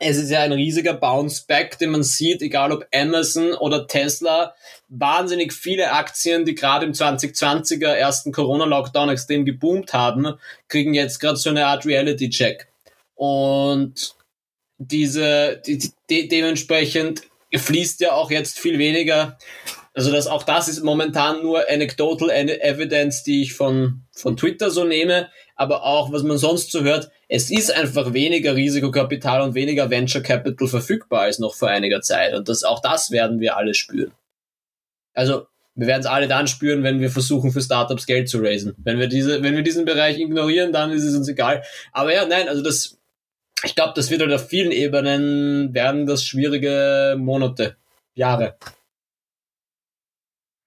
es 0.00 0.16
ist 0.16 0.30
ja 0.30 0.40
ein 0.40 0.52
riesiger 0.52 0.94
Bounce-Back, 0.94 1.78
den 1.78 1.90
man 1.90 2.02
sieht, 2.02 2.42
egal 2.42 2.72
ob 2.72 2.86
Amazon 2.92 3.52
oder 3.54 3.86
Tesla, 3.86 4.54
wahnsinnig 4.88 5.52
viele 5.52 5.92
Aktien, 5.92 6.44
die 6.44 6.54
gerade 6.54 6.84
im 6.84 6.92
2020er 6.92 7.88
ersten 7.88 8.32
Corona-Lockdown 8.32 9.08
extrem 9.08 9.44
geboomt 9.44 9.92
haben, 9.92 10.34
kriegen 10.68 10.94
jetzt 10.94 11.20
gerade 11.20 11.36
so 11.36 11.50
eine 11.50 11.66
Art 11.66 11.86
Reality-Check. 11.86 12.68
Und 13.14 14.16
diese, 14.78 15.62
die, 15.64 15.92
de 16.10 16.26
dementsprechend 16.28 17.22
fließt 17.54 18.00
ja 18.00 18.12
auch 18.12 18.30
jetzt 18.30 18.58
viel 18.58 18.78
weniger. 18.78 19.38
Also 19.94 20.10
das, 20.10 20.26
auch 20.26 20.42
das 20.42 20.66
ist 20.66 20.82
momentan 20.82 21.42
nur 21.42 21.70
anecdotal 21.70 22.30
evidence, 22.30 23.22
die 23.22 23.42
ich 23.42 23.54
von, 23.54 24.02
von 24.10 24.36
Twitter 24.36 24.70
so 24.70 24.82
nehme, 24.84 25.30
aber 25.54 25.84
auch, 25.84 26.12
was 26.12 26.24
man 26.24 26.36
sonst 26.36 26.72
so 26.72 26.82
hört, 26.82 27.10
es 27.28 27.50
ist 27.50 27.72
einfach 27.72 28.12
weniger 28.12 28.54
Risikokapital 28.54 29.42
und 29.42 29.54
weniger 29.54 29.90
Venture 29.90 30.22
Capital 30.22 30.68
verfügbar 30.68 31.22
als 31.22 31.38
noch 31.38 31.54
vor 31.54 31.68
einiger 31.68 32.00
Zeit. 32.00 32.34
Und 32.34 32.48
das, 32.48 32.64
auch 32.64 32.80
das 32.80 33.10
werden 33.10 33.40
wir 33.40 33.56
alle 33.56 33.74
spüren. 33.74 34.12
Also, 35.14 35.46
wir 35.74 35.86
werden 35.86 36.00
es 36.00 36.06
alle 36.06 36.28
dann 36.28 36.46
spüren, 36.46 36.82
wenn 36.82 37.00
wir 37.00 37.10
versuchen, 37.10 37.50
für 37.50 37.60
Startups 37.60 38.06
Geld 38.06 38.28
zu 38.28 38.38
raisen. 38.38 38.74
Wenn 38.78 38.98
wir 38.98 39.08
diese, 39.08 39.42
wenn 39.42 39.56
wir 39.56 39.62
diesen 39.62 39.84
Bereich 39.84 40.18
ignorieren, 40.18 40.72
dann 40.72 40.92
ist 40.92 41.04
es 41.04 41.16
uns 41.16 41.28
egal. 41.28 41.62
Aber 41.92 42.14
ja, 42.14 42.26
nein, 42.26 42.48
also 42.48 42.62
das, 42.62 42.98
ich 43.64 43.74
glaube, 43.74 43.92
das 43.96 44.10
wird 44.10 44.20
halt 44.20 44.32
auf 44.32 44.48
vielen 44.48 44.70
Ebenen 44.70 45.74
werden 45.74 46.06
das 46.06 46.24
schwierige 46.24 47.16
Monate, 47.18 47.76
Jahre. 48.14 48.56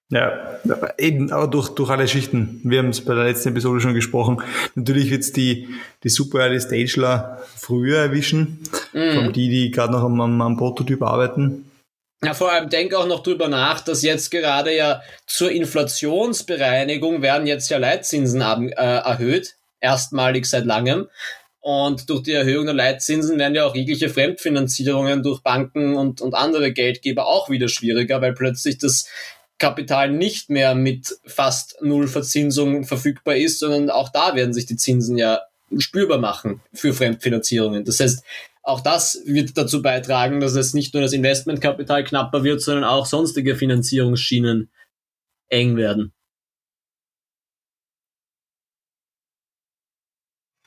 Ja, 0.09 0.59
eben, 0.97 1.33
aber 1.33 1.47
durch, 1.47 1.69
durch 1.69 1.89
alle 1.89 2.07
Schichten. 2.07 2.61
Wir 2.63 2.79
haben 2.79 2.89
es 2.89 3.03
bei 3.03 3.13
der 3.13 3.25
letzten 3.25 3.49
Episode 3.49 3.81
schon 3.81 3.93
gesprochen. 3.93 4.41
Natürlich 4.75 5.11
wird 5.11 5.21
es 5.21 5.33
die, 5.33 5.67
die 6.03 6.09
super 6.09 6.39
Early 6.39 6.61
Stageler 6.61 7.43
früher 7.57 7.99
erwischen, 7.99 8.63
mhm. 8.93 9.33
die, 9.33 9.49
die 9.49 9.71
gerade 9.71 9.91
noch 9.91 10.03
am, 10.03 10.19
am, 10.21 10.41
am 10.41 10.57
Prototyp 10.57 11.01
arbeiten. 11.01 11.69
Ja, 12.23 12.33
vor 12.33 12.51
allem 12.51 12.69
denke 12.69 12.97
auch 12.97 13.05
noch 13.05 13.21
drüber 13.21 13.47
nach, 13.47 13.81
dass 13.81 14.01
jetzt 14.01 14.31
gerade 14.31 14.75
ja 14.75 15.01
zur 15.27 15.51
Inflationsbereinigung 15.51 17.21
werden 17.21 17.45
jetzt 17.45 17.69
ja 17.69 17.77
Leitzinsen 17.77 18.41
äh, 18.41 18.71
erhöht, 18.75 19.55
erstmalig 19.81 20.45
seit 20.45 20.65
langem. 20.65 21.07
Und 21.59 22.09
durch 22.09 22.23
die 22.23 22.31
Erhöhung 22.31 22.65
der 22.65 22.73
Leitzinsen 22.73 23.37
werden 23.37 23.53
ja 23.53 23.65
auch 23.65 23.75
jegliche 23.75 24.07
Fremdfinanzierungen 24.07 25.21
durch 25.21 25.41
Banken 25.41 25.97
und, 25.97 26.21
und 26.21 26.33
andere 26.33 26.71
Geldgeber 26.71 27.27
auch 27.27 27.49
wieder 27.49 27.67
schwieriger, 27.67 28.21
weil 28.21 28.33
plötzlich 28.33 28.77
das 28.77 29.09
Kapital 29.57 30.11
nicht 30.11 30.49
mehr 30.49 30.75
mit 30.75 31.17
fast 31.25 31.77
null 31.81 32.07
Verzinsung 32.07 32.83
verfügbar 32.83 33.35
ist, 33.35 33.59
sondern 33.59 33.89
auch 33.89 34.09
da 34.09 34.35
werden 34.35 34.53
sich 34.53 34.65
die 34.65 34.77
Zinsen 34.77 35.17
ja 35.17 35.41
spürbar 35.77 36.19
machen 36.19 36.61
für 36.73 36.93
Fremdfinanzierungen. 36.93 37.83
Das 37.83 37.99
heißt, 37.99 38.23
auch 38.63 38.81
das 38.81 39.21
wird 39.25 39.57
dazu 39.57 39.81
beitragen, 39.81 40.39
dass 40.39 40.55
es 40.55 40.73
nicht 40.73 40.93
nur 40.93 41.01
das 41.01 41.13
Investmentkapital 41.13 42.03
knapper 42.03 42.43
wird, 42.43 42.61
sondern 42.61 42.83
auch 42.83 43.05
sonstige 43.05 43.55
Finanzierungsschienen 43.55 44.69
eng 45.49 45.77
werden. 45.77 46.13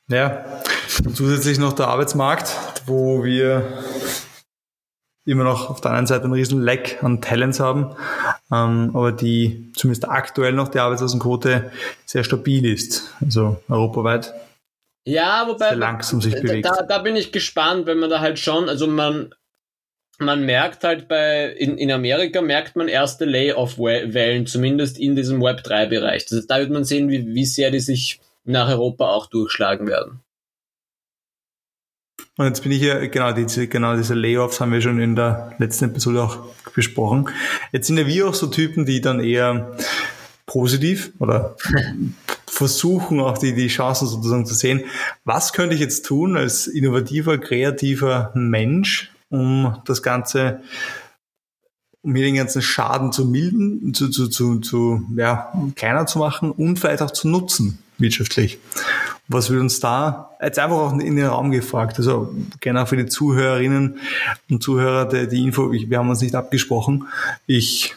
Ja, 0.08 0.62
und 1.04 1.16
zusätzlich 1.16 1.58
noch 1.58 1.72
der 1.74 1.86
Arbeitsmarkt, 1.86 2.56
wo 2.86 3.22
wir 3.22 3.84
immer 5.30 5.44
noch 5.44 5.70
auf 5.70 5.80
der 5.80 5.92
einen 5.92 6.06
Seite 6.06 6.24
einen 6.24 6.32
riesen 6.32 6.62
Leck 6.62 6.98
an 7.02 7.20
Talents 7.20 7.60
haben, 7.60 7.94
ähm, 8.52 8.90
aber 8.94 9.12
die 9.12 9.72
zumindest 9.74 10.08
aktuell 10.08 10.52
noch 10.52 10.68
die 10.68 10.78
Arbeitslosenquote 10.78 11.70
sehr 12.06 12.24
stabil 12.24 12.66
ist, 12.66 13.14
also 13.24 13.58
europaweit. 13.68 14.34
Ja, 15.04 15.46
wobei 15.48 15.74
langsam 15.74 16.20
sich 16.20 16.34
bewegt. 16.34 16.66
Da, 16.66 16.82
da 16.82 16.98
bin 16.98 17.16
ich 17.16 17.32
gespannt, 17.32 17.86
wenn 17.86 17.98
man 17.98 18.10
da 18.10 18.20
halt 18.20 18.38
schon, 18.38 18.68
also 18.68 18.86
man 18.86 19.34
man 20.20 20.44
merkt 20.44 20.84
halt 20.84 21.08
bei, 21.08 21.46
in, 21.46 21.78
in 21.78 21.90
Amerika 21.90 22.42
merkt 22.42 22.76
man 22.76 22.88
erste 22.88 23.24
Layoff-Wellen, 23.24 24.46
zumindest 24.46 24.98
in 24.98 25.16
diesem 25.16 25.42
Web3-Bereich. 25.42 26.26
Das 26.26 26.38
heißt, 26.38 26.50
da 26.50 26.58
wird 26.58 26.70
man 26.70 26.84
sehen, 26.84 27.08
wie, 27.08 27.34
wie 27.34 27.46
sehr 27.46 27.70
die 27.70 27.80
sich 27.80 28.20
nach 28.44 28.68
Europa 28.68 29.08
auch 29.08 29.26
durchschlagen 29.26 29.86
werden. 29.88 30.20
Und 32.40 32.46
jetzt 32.46 32.62
bin 32.62 32.72
ich 32.72 32.80
ja, 32.80 33.06
genau, 33.06 33.32
diese, 33.32 33.68
genau 33.68 33.94
diese 33.94 34.14
Layoffs 34.14 34.62
haben 34.62 34.72
wir 34.72 34.80
schon 34.80 34.98
in 34.98 35.14
der 35.14 35.54
letzten 35.58 35.84
Episode 35.84 36.22
auch 36.22 36.38
besprochen. 36.74 37.28
Jetzt 37.70 37.86
sind 37.86 37.98
ja 37.98 38.06
wir 38.06 38.28
auch 38.28 38.32
so 38.32 38.46
Typen, 38.46 38.86
die 38.86 39.02
dann 39.02 39.20
eher 39.20 39.76
positiv 40.46 41.12
oder 41.18 41.54
versuchen 42.46 43.20
auch 43.20 43.36
die, 43.36 43.54
die 43.54 43.68
Chancen 43.68 44.08
sozusagen 44.08 44.46
zu 44.46 44.54
sehen. 44.54 44.84
Was 45.26 45.52
könnte 45.52 45.74
ich 45.74 45.82
jetzt 45.82 46.06
tun 46.06 46.38
als 46.38 46.66
innovativer, 46.66 47.36
kreativer 47.36 48.30
Mensch, 48.34 49.12
um 49.28 49.76
das 49.84 50.02
Ganze, 50.02 50.62
um 52.00 52.14
hier 52.14 52.24
den 52.24 52.36
ganzen 52.36 52.62
Schaden 52.62 53.12
zu 53.12 53.26
milden, 53.26 53.92
zu, 53.92 54.08
zu, 54.08 54.28
zu, 54.28 54.60
zu 54.60 55.02
ja, 55.14 55.52
kleiner 55.76 56.06
zu 56.06 56.18
machen 56.18 56.52
und 56.52 56.78
vielleicht 56.78 57.02
auch 57.02 57.10
zu 57.10 57.28
nutzen 57.28 57.80
wirtschaftlich? 58.00 58.58
was 59.30 59.48
wird 59.48 59.60
uns 59.60 59.78
da 59.78 60.30
jetzt 60.42 60.58
einfach 60.58 60.76
auch 60.76 60.92
in 60.92 61.16
den 61.16 61.26
Raum 61.26 61.52
gefragt? 61.52 61.98
Also 61.98 62.34
gerne 62.60 62.82
auch 62.82 62.88
für 62.88 62.96
die 62.96 63.06
Zuhörerinnen 63.06 64.00
und 64.50 64.62
Zuhörer 64.62 65.08
die, 65.08 65.28
die 65.28 65.44
Info, 65.44 65.70
wir 65.70 65.98
haben 65.98 66.10
uns 66.10 66.20
nicht 66.20 66.34
abgesprochen. 66.34 67.06
Ich 67.46 67.94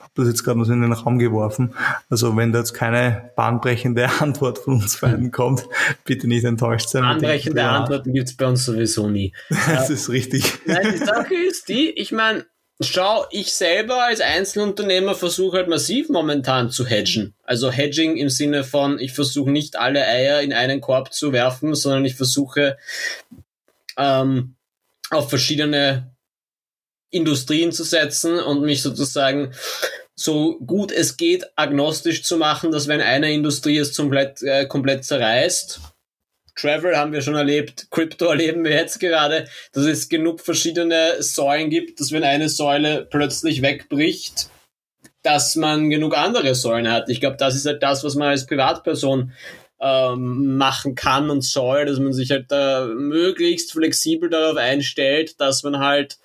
habe 0.00 0.10
das 0.16 0.26
jetzt 0.26 0.42
gerade 0.42 0.58
mal 0.58 0.64
so 0.64 0.72
in 0.72 0.82
den 0.82 0.92
Raum 0.92 1.20
geworfen. 1.20 1.74
Also 2.10 2.36
wenn 2.36 2.50
da 2.50 2.58
jetzt 2.58 2.74
keine 2.74 3.30
bahnbrechende 3.36 4.08
Antwort 4.20 4.58
von 4.58 4.74
uns 4.74 5.00
beiden 5.00 5.30
kommt, 5.30 5.64
bitte 6.04 6.26
nicht 6.26 6.44
enttäuscht 6.44 6.88
sein. 6.88 7.02
Bahnbrechende 7.02 7.62
Antworten 7.62 8.12
gibt's 8.12 8.36
bei 8.36 8.46
uns 8.46 8.64
sowieso 8.64 9.08
nie. 9.08 9.32
das 9.68 9.90
ist 9.90 10.08
richtig. 10.08 10.58
Nein, 10.66 10.88
die 10.92 10.98
Sache 10.98 11.34
ist 11.48 11.68
die, 11.68 11.90
ich 11.90 12.10
meine, 12.10 12.46
Schau, 12.80 13.26
ich 13.30 13.52
selber 13.52 14.04
als 14.04 14.20
Einzelunternehmer 14.20 15.16
versuche 15.16 15.56
halt 15.56 15.68
massiv 15.68 16.08
momentan 16.10 16.70
zu 16.70 16.86
hedgen. 16.86 17.34
Also 17.42 17.72
Hedging 17.72 18.16
im 18.16 18.28
Sinne 18.28 18.62
von, 18.62 19.00
ich 19.00 19.12
versuche 19.14 19.50
nicht 19.50 19.76
alle 19.76 20.06
Eier 20.06 20.42
in 20.42 20.52
einen 20.52 20.80
Korb 20.80 21.12
zu 21.12 21.32
werfen, 21.32 21.74
sondern 21.74 22.04
ich 22.04 22.14
versuche 22.14 22.78
ähm, 23.96 24.54
auf 25.10 25.28
verschiedene 25.28 26.14
Industrien 27.10 27.72
zu 27.72 27.82
setzen 27.82 28.38
und 28.38 28.62
mich 28.62 28.82
sozusagen 28.82 29.52
so 30.14 30.58
gut 30.58 30.92
es 30.92 31.16
geht 31.16 31.46
agnostisch 31.56 32.22
zu 32.22 32.36
machen, 32.36 32.70
dass 32.70 32.88
wenn 32.88 33.00
eine 33.00 33.32
Industrie 33.32 33.78
es 33.78 33.96
komplett, 33.96 34.42
äh, 34.42 34.66
komplett 34.66 35.04
zerreißt, 35.04 35.80
Travel 36.58 36.96
haben 36.96 37.12
wir 37.12 37.22
schon 37.22 37.34
erlebt, 37.34 37.88
Crypto 37.90 38.26
erleben 38.26 38.64
wir 38.64 38.72
jetzt 38.72 38.98
gerade, 39.00 39.46
dass 39.72 39.84
es 39.84 40.08
genug 40.08 40.40
verschiedene 40.40 41.22
Säulen 41.22 41.70
gibt, 41.70 42.00
dass 42.00 42.12
wenn 42.12 42.24
eine 42.24 42.48
Säule 42.48 43.06
plötzlich 43.08 43.62
wegbricht, 43.62 44.50
dass 45.22 45.56
man 45.56 45.90
genug 45.90 46.16
andere 46.16 46.54
Säulen 46.54 46.90
hat. 46.90 47.08
Ich 47.08 47.20
glaube, 47.20 47.36
das 47.36 47.54
ist 47.54 47.66
halt 47.66 47.82
das, 47.82 48.04
was 48.04 48.14
man 48.14 48.28
als 48.28 48.46
Privatperson 48.46 49.32
ähm, 49.80 50.56
machen 50.56 50.94
kann 50.94 51.30
und 51.30 51.42
soll, 51.42 51.86
dass 51.86 51.98
man 52.00 52.12
sich 52.12 52.30
halt 52.30 52.50
da 52.50 52.86
möglichst 52.86 53.72
flexibel 53.72 54.28
darauf 54.28 54.56
einstellt, 54.56 55.40
dass 55.40 55.62
man 55.62 55.78
halt 55.78 56.18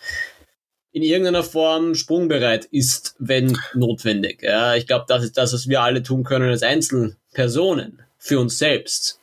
in 0.92 1.04
irgendeiner 1.04 1.44
Form 1.44 1.96
sprungbereit 1.96 2.66
ist, 2.66 3.16
wenn 3.20 3.58
notwendig. 3.74 4.44
Ja, 4.44 4.76
ich 4.76 4.88
glaube, 4.88 5.06
das 5.08 5.24
ist 5.24 5.38
das, 5.38 5.54
was 5.54 5.68
wir 5.68 5.82
alle 5.82 6.04
tun 6.04 6.24
können 6.24 6.50
als 6.50 6.64
Einzelpersonen 6.64 8.04
für 8.18 8.40
uns 8.40 8.58
selbst. 8.60 9.20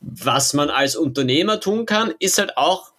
Was 0.00 0.54
man 0.54 0.70
als 0.70 0.96
Unternehmer 0.96 1.60
tun 1.60 1.86
kann, 1.86 2.14
ist 2.18 2.38
halt 2.38 2.56
auch 2.56 2.92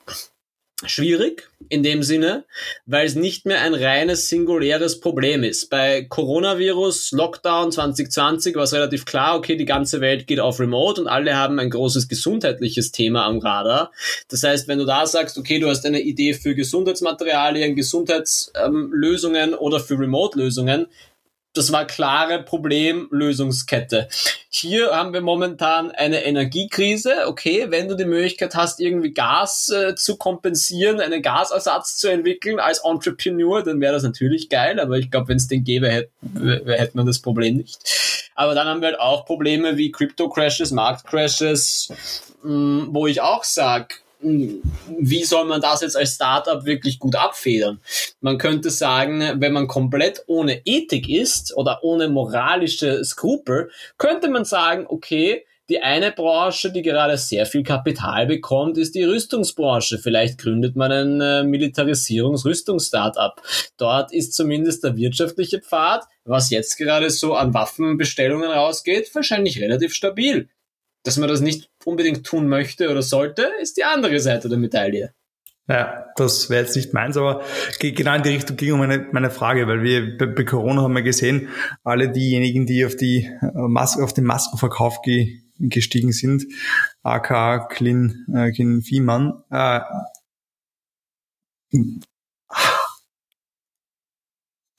schwierig 0.86 1.50
in 1.68 1.84
dem 1.84 2.04
Sinne, 2.04 2.46
weil 2.86 3.06
es 3.06 3.16
nicht 3.16 3.46
mehr 3.46 3.62
ein 3.62 3.74
reines 3.74 4.30
singuläres 4.30 5.02
Problem 5.02 5.44
ist. 5.44 5.70
Bei 5.70 6.04
Coronavirus, 6.04 7.12
Lockdown 7.12 7.72
2020 7.72 8.56
war 8.56 8.64
es 8.64 8.74
relativ 8.74 9.06
klar, 9.06 9.38
okay, 9.38 9.58
die 9.58 9.66
ganze 9.66 10.00
Welt 10.00 10.26
geht 10.26 10.40
auf 10.40 10.60
Remote 10.60 11.02
und 11.02 11.08
alle 11.08 11.36
haben 11.36 11.60
ein 11.60 11.70
großes 11.70 12.08
gesundheitliches 12.08 12.92
Thema 12.92 13.26
am 13.26 13.40
Radar. 13.40 13.92
Das 14.30 14.44
heißt, 14.44 14.68
wenn 14.68 14.80
du 14.80 14.86
da 14.86 15.06
sagst, 15.06 15.38
okay, 15.38 15.60
du 15.60 15.68
hast 15.68 15.86
eine 15.86 16.02
Idee 16.02 16.34
für 16.34 16.56
Gesundheitsmaterialien, 16.56 17.76
Gesundheitslösungen 17.76 19.50
ähm, 19.52 19.60
oder 19.60 19.82
für 19.82 20.00
Remote-Lösungen, 20.00 20.88
das 21.54 21.72
war 21.72 21.86
klare 21.86 22.44
Problemlösungskette. 22.44 24.08
Hier 24.50 24.96
haben 24.96 25.14
wir 25.14 25.22
momentan 25.22 25.92
eine 25.92 26.24
Energiekrise. 26.24 27.28
Okay, 27.28 27.68
wenn 27.70 27.88
du 27.88 27.96
die 27.96 28.06
Möglichkeit 28.06 28.56
hast, 28.56 28.80
irgendwie 28.80 29.14
Gas 29.14 29.70
äh, 29.70 29.96
zu 29.96 30.18
kompensieren, 30.18 31.00
einen 31.00 31.22
Gasersatz 31.22 31.98
zu 31.98 32.08
entwickeln 32.08 32.60
als 32.60 32.84
Entrepreneur, 32.84 33.64
dann 33.64 33.82
wäre 33.82 33.94
das 33.94 34.04
natürlich 34.04 34.50
geil. 34.50 34.80
Aber 34.80 34.98
ich 34.98 35.10
glaube, 35.10 35.30
wenn 35.30 35.38
es 35.38 35.48
den 35.48 35.64
gäbe, 35.64 35.90
hätte 35.90 36.12
hätt 36.66 36.96
man 36.96 37.06
das 37.06 37.20
Problem 37.20 37.58
nicht. 37.58 37.80
Aber 38.36 38.54
dann 38.54 38.68
haben 38.68 38.82
wir 38.82 38.90
halt 38.90 39.00
auch 39.00 39.26
Probleme 39.26 39.76
wie 39.76 39.92
Crypto-Crashes, 39.92 40.72
Markt-Crashes, 40.72 41.92
mm, 42.44 42.88
wo 42.92 43.08
ich 43.08 43.22
auch 43.22 43.44
sage, 43.44 43.96
wie 44.22 45.24
soll 45.24 45.46
man 45.46 45.62
das 45.62 45.82
jetzt 45.82 45.96
als 45.96 46.16
Startup 46.16 46.66
wirklich 46.66 47.00
gut 47.00 47.16
abfedern? 47.16 47.80
Man 48.20 48.38
könnte 48.38 48.70
sagen, 48.70 49.22
wenn 49.36 49.54
man 49.54 49.68
komplett 49.68 50.24
ohne 50.28 50.62
Ethik 50.66 51.08
ist 51.08 51.56
oder 51.56 51.84
ohne 51.84 52.10
moralische 52.10 53.04
Skrupel, 53.06 53.72
könnte 53.98 54.30
man 54.30 54.44
sagen, 54.46 54.86
okay, 54.88 55.46
die 55.70 55.82
eine 55.82 56.12
Branche, 56.12 56.72
die 56.72 56.82
gerade 56.82 57.16
sehr 57.18 57.46
viel 57.46 57.62
Kapital 57.64 58.26
bekommt, 58.26 58.78
ist 58.78 58.96
die 58.96 59.04
Rüstungsbranche. 59.04 60.00
Vielleicht 60.00 60.40
gründet 60.40 60.76
man 60.76 60.92
ein 60.92 61.22
äh, 61.22 61.44
Militarisierungs-Rüstungs-Startup. 61.44 63.40
Dort 63.78 64.12
ist 64.12 64.34
zumindest 64.34 64.84
der 64.84 64.98
wirtschaftliche 64.98 65.62
Pfad, 65.62 66.06
was 66.26 66.50
jetzt 66.50 66.76
gerade 66.78 67.12
so 67.12 67.36
an 67.36 67.54
Waffenbestellungen 67.54 68.50
rausgeht, 68.50 69.14
wahrscheinlich 69.14 69.62
relativ 69.62 69.94
stabil. 69.94 70.50
Dass 71.04 71.18
man 71.18 71.30
das 71.30 71.42
nicht 71.42 71.70
unbedingt 71.86 72.26
tun 72.26 72.48
möchte 72.48 72.90
oder 72.90 73.02
sollte, 73.02 73.50
ist 73.62 73.78
die 73.78 73.84
andere 73.84 74.20
Seite 74.20 74.50
der 74.50 74.58
Medaille. 74.58 75.14
Ja, 75.70 76.08
das 76.16 76.50
wäre 76.50 76.64
jetzt 76.64 76.76
nicht 76.76 76.94
meins, 76.96 77.16
aber 77.16 77.44
genau 77.80 78.16
in 78.16 78.24
die 78.24 78.30
Richtung 78.30 78.58
ging 78.58 78.76
meine, 78.80 79.08
meine 79.12 79.30
Frage, 79.30 79.68
weil 79.68 79.84
wir 79.84 80.18
bei, 80.18 80.44
Corona 80.44 80.82
haben 80.82 80.96
wir 80.96 81.04
gesehen, 81.04 81.50
alle 81.84 82.12
diejenigen, 82.12 82.66
die 82.66 82.86
auf 82.86 82.96
die 82.96 83.26
äh, 83.40 83.52
Mas 83.54 84.00
auf 84.00 84.12
den 84.12 84.24
Maskenverkauf 84.24 85.04
ge, 85.04 85.42
gestiegen 85.60 86.12
sind, 86.12 86.48
aka 87.04 87.68
Clean, 87.68 88.26
äh, 88.34 88.52
Clean 88.52 88.82
Viehmann, 88.82 89.44
äh, 89.52 89.82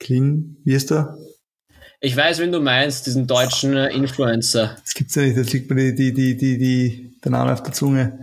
Clean, 0.01 0.57
wie 0.65 0.75
ist 0.75 0.91
der? 0.91 1.17
Ich 2.03 2.17
weiß, 2.17 2.39
wen 2.39 2.51
du 2.51 2.61
meinst, 2.61 3.07
diesen 3.07 3.27
deutschen 3.27 3.77
Influencer. 3.77 4.77
Das 4.83 4.95
gibt's 4.95 5.15
ja 5.17 5.23
nicht, 5.23 5.37
da 5.37 5.43
liegt 5.43 5.71
mir 5.71 5.95
die, 5.95 6.15
die, 6.15 6.35
die, 6.35 6.57
die, 6.57 7.13
der 7.25 7.33
Name 7.33 7.53
auf 7.53 7.63
der 7.63 7.73
Zunge. 7.73 8.19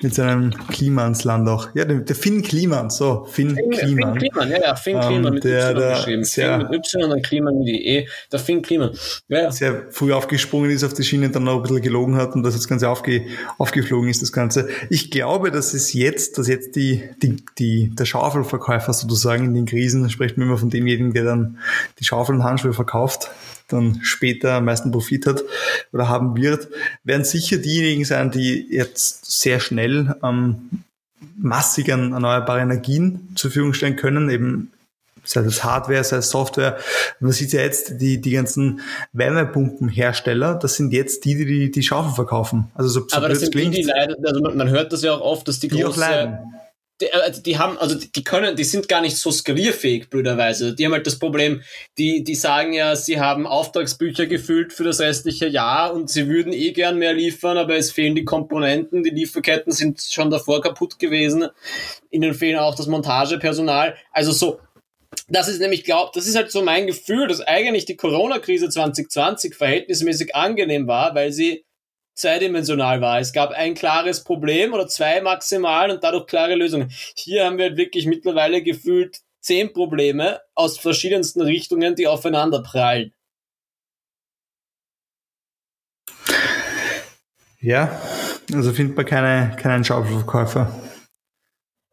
Mit 0.00 0.14
seinem 0.14 0.50
Klimansland 0.68 1.48
auch. 1.48 1.74
Ja, 1.74 1.84
der, 1.84 1.98
der 1.98 2.14
Finn 2.14 2.42
Kliman, 2.42 2.88
so, 2.88 3.24
Finn, 3.24 3.56
Finn 3.56 3.70
Kliman. 3.70 4.20
Finn 4.20 4.30
Kliman, 4.30 4.50
ja, 4.50 4.60
ja, 4.60 4.74
Finn 4.76 5.00
Kliman 5.00 5.26
um, 5.26 5.34
mit 5.34 5.44
der, 5.44 5.70
Y 5.72 5.90
geschrieben. 5.90 6.24
Sehr, 6.24 6.58
Finn 6.58 6.68
mit 6.70 6.94
Y 6.94 7.12
und 7.12 7.22
Kliman 7.24 7.58
mit 7.58 7.68
E. 7.68 8.08
Der 8.30 8.38
Finn 8.38 8.62
Kliman. 8.62 8.90
Ja, 9.28 9.38
ja. 9.42 9.50
Sehr 9.50 9.86
früh 9.90 10.12
aufgesprungen 10.12 10.70
ist 10.70 10.84
auf 10.84 10.94
die 10.94 11.02
Schiene, 11.02 11.30
dann 11.30 11.44
noch 11.44 11.56
ein 11.56 11.62
bisschen 11.62 11.82
gelogen 11.82 12.16
hat 12.16 12.34
und 12.34 12.42
dass 12.44 12.54
das 12.54 12.68
Ganze 12.68 12.88
aufge, 12.88 13.26
aufgeflogen 13.58 14.08
ist, 14.08 14.22
das 14.22 14.32
Ganze. 14.32 14.68
Ich 14.88 15.10
glaube, 15.10 15.50
dass 15.50 15.74
es 15.74 15.92
jetzt, 15.92 16.38
dass 16.38 16.46
jetzt 16.46 16.76
die, 16.76 17.02
die, 17.22 17.44
die, 17.58 17.90
der 17.94 18.04
Schaufelverkäufer 18.04 18.92
sozusagen 18.92 19.46
in 19.46 19.54
den 19.54 19.66
Krisen, 19.66 20.08
spricht 20.10 20.38
man 20.38 20.46
immer 20.46 20.58
von 20.58 20.70
demjenigen, 20.70 21.12
der 21.12 21.24
dann 21.24 21.58
die 21.98 22.04
Schaufel 22.04 22.36
und 22.36 22.44
Handschuhe 22.44 22.72
verkauft, 22.72 23.30
dann 23.68 24.00
später 24.02 24.54
am 24.54 24.64
meisten 24.64 24.90
Profit 24.90 25.26
hat 25.26 25.44
oder 25.92 26.08
haben 26.08 26.36
wird, 26.36 26.68
werden 27.04 27.24
sicher 27.24 27.58
diejenigen 27.58 28.04
sein, 28.04 28.30
die 28.30 28.66
jetzt 28.70 29.40
sehr 29.40 29.60
schnell 29.60 30.16
ähm, 30.22 30.82
massig 31.36 31.92
an 31.92 32.12
erneuerbare 32.12 32.60
Energien 32.60 33.28
zur 33.34 33.50
Verfügung 33.50 33.74
stellen 33.74 33.96
können, 33.96 34.30
eben 34.30 34.72
sei 35.24 35.42
es 35.42 35.62
Hardware, 35.62 36.02
sei 36.04 36.16
es 36.16 36.30
Software. 36.30 36.78
Man 37.20 37.32
sieht 37.32 37.52
ja 37.52 37.60
jetzt, 37.60 38.00
die, 38.00 38.20
die 38.20 38.30
ganzen 38.30 38.80
Wärmepumpenhersteller, 39.12 40.54
das 40.54 40.76
sind 40.76 40.92
jetzt 40.92 41.24
die, 41.24 41.44
die 41.44 41.70
die 41.70 41.82
Schaufel 41.82 42.14
verkaufen. 42.14 42.70
Also 42.74 42.88
so, 42.88 43.08
so 43.08 43.16
Aber 43.16 43.28
das 43.28 43.40
sind 43.40 43.52
klingt, 43.52 43.74
die, 43.74 43.82
die 43.82 43.86
leiden, 43.86 44.24
also 44.24 44.40
man, 44.40 44.56
man 44.56 44.70
hört 44.70 44.92
das 44.92 45.02
ja 45.02 45.12
auch 45.12 45.20
oft, 45.20 45.46
dass 45.48 45.60
die, 45.60 45.68
die 45.68 45.80
große, 45.80 46.38
die, 47.00 47.06
äh, 47.06 47.32
die 47.40 47.58
haben, 47.58 47.78
also 47.78 47.94
die 47.96 48.24
können, 48.24 48.56
die 48.56 48.64
sind 48.64 48.88
gar 48.88 49.00
nicht 49.00 49.16
so 49.16 49.30
skalierfähig, 49.30 50.10
blöderweise. 50.10 50.74
Die 50.74 50.84
haben 50.84 50.92
halt 50.92 51.06
das 51.06 51.18
Problem, 51.18 51.62
die, 51.96 52.24
die 52.24 52.34
sagen 52.34 52.72
ja, 52.72 52.96
sie 52.96 53.20
haben 53.20 53.46
Auftragsbücher 53.46 54.26
gefüllt 54.26 54.72
für 54.72 54.84
das 54.84 55.00
restliche 55.00 55.46
Jahr 55.46 55.94
und 55.94 56.10
sie 56.10 56.28
würden 56.28 56.52
eh 56.52 56.72
gern 56.72 56.98
mehr 56.98 57.12
liefern, 57.12 57.56
aber 57.56 57.76
es 57.76 57.90
fehlen 57.90 58.14
die 58.14 58.24
Komponenten, 58.24 59.02
die 59.02 59.10
Lieferketten 59.10 59.72
sind 59.72 60.00
schon 60.00 60.30
davor 60.30 60.60
kaputt 60.60 60.98
gewesen. 60.98 61.48
Ihnen 62.10 62.34
fehlen 62.34 62.58
auch 62.58 62.74
das 62.74 62.86
Montagepersonal. 62.86 63.96
Also 64.12 64.32
so, 64.32 64.60
das 65.28 65.48
ist 65.48 65.60
nämlich, 65.60 65.84
glaub, 65.84 66.12
das 66.12 66.26
ist 66.26 66.36
halt 66.36 66.50
so 66.50 66.62
mein 66.62 66.86
Gefühl, 66.86 67.28
dass 67.28 67.40
eigentlich 67.40 67.84
die 67.84 67.96
Corona-Krise 67.96 68.68
2020 68.68 69.54
verhältnismäßig 69.54 70.34
angenehm 70.34 70.86
war, 70.86 71.14
weil 71.14 71.32
sie 71.32 71.64
zweidimensional 72.18 73.00
war. 73.00 73.20
Es 73.20 73.32
gab 73.32 73.50
ein 73.50 73.74
klares 73.74 74.24
Problem 74.24 74.72
oder 74.72 74.88
zwei 74.88 75.20
maximal 75.20 75.90
und 75.90 76.02
dadurch 76.02 76.26
klare 76.26 76.54
Lösungen. 76.54 76.90
Hier 77.16 77.44
haben 77.44 77.58
wir 77.58 77.66
halt 77.66 77.76
wirklich 77.76 78.06
mittlerweile 78.06 78.62
gefühlt 78.62 79.20
zehn 79.40 79.72
Probleme 79.72 80.40
aus 80.54 80.78
verschiedensten 80.78 81.40
Richtungen, 81.40 81.94
die 81.94 82.06
aufeinander 82.06 82.62
prallen. 82.62 83.12
Ja, 87.60 88.00
also 88.52 88.72
findet 88.72 88.96
man 88.96 89.06
keine, 89.06 89.56
keinen 89.56 89.84
Schaufelverkäufer. 89.84 90.72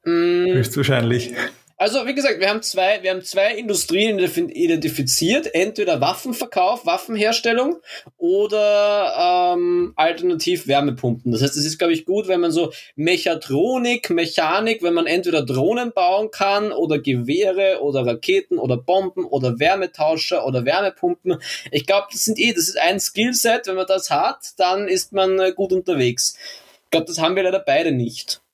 Mm. 0.03 0.53
Höchstwahrscheinlich. 0.53 1.33
Also, 1.77 2.07
wie 2.07 2.15
gesagt, 2.15 2.39
wir 2.39 2.47
haben 2.47 2.61
zwei, 2.61 3.03
wir 3.03 3.11
haben 3.11 3.21
zwei 3.21 3.53
Industrien 3.53 4.17
identifiziert. 4.17 5.53
Entweder 5.53 5.99
Waffenverkauf, 5.99 6.85
Waffenherstellung 6.85 7.81
oder 8.17 9.53
ähm, 9.53 9.91
alternativ 9.97 10.67
Wärmepumpen. 10.67 11.33
Das 11.33 11.41
heißt, 11.41 11.57
es 11.57 11.65
ist, 11.65 11.77
glaube 11.77 11.91
ich, 11.91 12.05
gut, 12.05 12.29
wenn 12.29 12.39
man 12.39 12.51
so 12.51 12.71
Mechatronik, 12.95 14.09
Mechanik, 14.09 14.83
wenn 14.83 14.93
man 14.93 15.05
entweder 15.05 15.45
Drohnen 15.45 15.91
bauen 15.91 16.31
kann 16.31 16.71
oder 16.71 16.99
Gewehre 16.99 17.81
oder 17.81 18.05
Raketen 18.05 18.57
oder 18.57 18.77
Bomben 18.77 19.25
oder 19.25 19.59
Wärmetauscher 19.59 20.45
oder 20.45 20.63
Wärmepumpen. 20.63 21.41
Ich 21.71 21.85
glaube, 21.85 22.07
das 22.09 22.23
sind 22.23 22.39
eh, 22.39 22.53
das 22.53 22.69
ist 22.69 22.79
ein 22.79 23.01
Skillset. 23.01 23.67
Wenn 23.67 23.75
man 23.75 23.85
das 23.85 24.09
hat, 24.09 24.53
dann 24.57 24.87
ist 24.87 25.11
man 25.11 25.37
äh, 25.39 25.51
gut 25.51 25.73
unterwegs. 25.73 26.37
Ich 26.85 26.91
glaube, 26.91 27.07
das 27.07 27.19
haben 27.19 27.35
wir 27.35 27.43
leider 27.43 27.59
beide 27.59 27.91
nicht. 27.91 28.44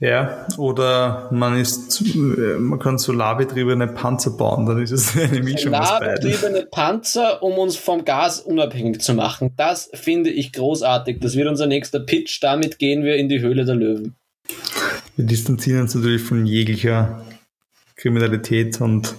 Ja, 0.00 0.46
oder 0.58 1.28
man 1.30 1.58
ist, 1.58 2.04
man 2.14 2.78
kann 2.78 2.98
solarbetriebene 2.98 3.86
Panzer 3.88 4.30
bauen, 4.30 4.66
dann 4.66 4.82
ist 4.82 4.90
es 4.90 5.16
eine 5.16 5.40
Mischung 5.40 5.72
Solarbetriebene 5.72 6.66
Panzer, 6.70 7.42
um 7.42 7.58
uns 7.58 7.76
vom 7.76 8.04
Gas 8.04 8.40
unabhängig 8.40 9.00
zu 9.00 9.14
machen. 9.14 9.52
Das 9.56 9.90
finde 9.94 10.30
ich 10.30 10.52
großartig. 10.52 11.20
Das 11.20 11.36
wird 11.36 11.48
unser 11.48 11.66
nächster 11.66 12.00
Pitch. 12.00 12.42
Damit 12.42 12.78
gehen 12.78 13.04
wir 13.04 13.16
in 13.16 13.28
die 13.28 13.40
Höhle 13.40 13.64
der 13.64 13.76
Löwen. 13.76 14.14
Wir 15.16 15.26
distanzieren 15.26 15.82
uns 15.82 15.94
natürlich 15.94 16.22
von 16.22 16.44
jeglicher 16.44 17.24
Kriminalität 17.96 18.80
und 18.80 19.14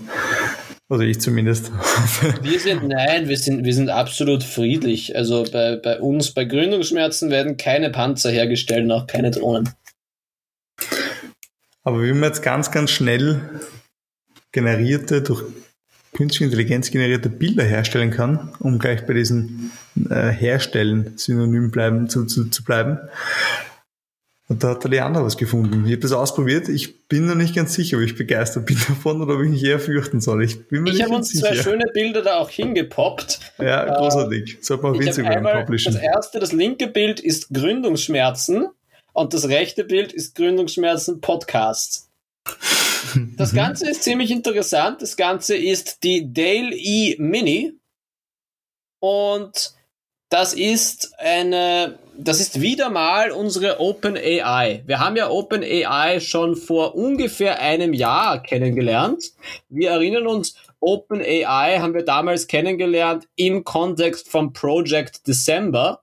also 0.87 1.03
ich 1.03 1.19
zumindest. 1.19 1.71
Wir 2.43 2.59
sind, 2.59 2.87
nein, 2.87 3.27
wir 3.27 3.37
sind, 3.37 3.65
wir 3.65 3.73
sind 3.73 3.89
absolut 3.89 4.43
friedlich. 4.43 5.15
Also 5.15 5.43
bei, 5.51 5.77
bei 5.77 5.99
uns, 5.99 6.31
bei 6.31 6.45
Gründungsschmerzen 6.45 7.31
werden 7.31 7.57
keine 7.57 7.89
Panzer 7.89 8.29
hergestellt 8.29 8.85
und 8.85 8.91
auch 8.91 9.07
keine 9.07 9.31
Drohnen. 9.31 9.69
Aber 11.85 12.03
wie 12.03 12.11
man 12.11 12.23
jetzt 12.23 12.41
ganz, 12.41 12.71
ganz 12.71 12.91
schnell 12.91 13.39
generierte, 14.51 15.21
durch 15.21 15.43
künstliche 16.13 16.45
Intelligenz 16.45 16.89
generierte 16.89 17.29
Bilder 17.29 17.63
herstellen 17.63 18.09
kann, 18.09 18.53
um 18.59 18.79
gleich 18.79 19.05
bei 19.05 19.13
diesen 19.13 19.71
äh, 20.09 20.29
Herstellen 20.29 21.13
synonym 21.15 21.69
bleiben, 21.69 22.09
zu, 22.09 22.25
zu, 22.25 22.49
zu 22.49 22.63
bleiben. 22.63 22.97
Und 24.47 24.63
da 24.63 24.69
hat 24.69 24.83
der 24.83 24.91
Leander 24.91 25.23
was 25.23 25.37
gefunden. 25.37 25.85
Ich 25.85 25.91
habe 25.91 26.01
das 26.01 26.11
ausprobiert. 26.11 26.69
Ich 26.69 27.07
bin 27.07 27.27
noch 27.27 27.35
nicht 27.35 27.55
ganz 27.55 27.73
sicher, 27.73 27.97
ob 27.97 28.03
ich 28.03 28.15
begeistert 28.15 28.65
bin 28.65 28.77
davon 28.87 29.21
oder 29.21 29.35
ob 29.35 29.43
ich 29.43 29.49
mich 29.49 29.63
eher 29.63 29.79
fürchten 29.79 30.21
soll. 30.21 30.43
Ich 30.43 30.67
bin 30.67 30.81
mir 30.81 30.91
ich 30.91 30.99
nicht 30.99 31.09
ganz 31.09 31.29
sicher. 31.29 31.51
Ich 31.51 31.51
habe 31.51 31.55
uns 31.55 31.63
zwei 31.63 31.71
schöne 31.71 31.85
Bilder 31.93 32.23
da 32.23 32.37
auch 32.37 32.49
hingepoppt. 32.49 33.39
Ja, 33.59 33.85
großartig. 33.95 34.57
Sollte 34.61 34.83
man 34.83 34.95
auf 34.95 35.01
Instagram 35.01 35.61
publishen. 35.61 35.93
Das 35.93 36.01
erste, 36.01 36.39
das 36.39 36.51
linke 36.51 36.87
Bild 36.87 37.19
ist 37.19 37.53
Gründungsschmerzen 37.53 38.69
und 39.15 39.33
das 39.33 39.47
rechte 39.47 39.85
Bild 39.85 40.11
ist 40.11 40.35
Gründungsschmerzen 40.35 41.21
Podcast. 41.21 42.09
Das 43.37 43.53
mhm. 43.53 43.55
Ganze 43.55 43.89
ist 43.89 44.03
ziemlich 44.03 44.29
interessant. 44.29 45.01
Das 45.01 45.15
Ganze 45.15 45.55
ist 45.55 46.03
die 46.03 46.33
Dale 46.33 46.75
E 46.75 47.15
Mini 47.17 47.79
und 48.99 49.73
das 50.29 50.53
ist 50.53 51.17
eine, 51.17 51.97
das 52.17 52.41
ist 52.41 52.59
wieder 52.59 52.89
mal 52.89 53.31
unsere 53.31 53.79
Open 53.79 54.17
AI. 54.17 54.83
Wir 54.85 54.99
haben 54.99 55.15
ja 55.15 55.29
Open 55.29 55.63
AI 55.63 56.19
schon 56.19 56.57
vor 56.57 56.95
ungefähr 56.95 57.61
einem 57.61 57.93
Jahr 57.93 58.43
kennengelernt. 58.43 59.31
Wir 59.69 59.91
erinnern 59.91 60.27
uns, 60.27 60.55
Open 60.81 61.21
AI 61.21 61.79
haben 61.79 61.93
wir 61.93 62.03
damals 62.03 62.47
kennengelernt 62.47 63.29
im 63.37 63.63
Kontext 63.63 64.27
vom 64.29 64.51
Project 64.51 65.25
December. 65.25 66.01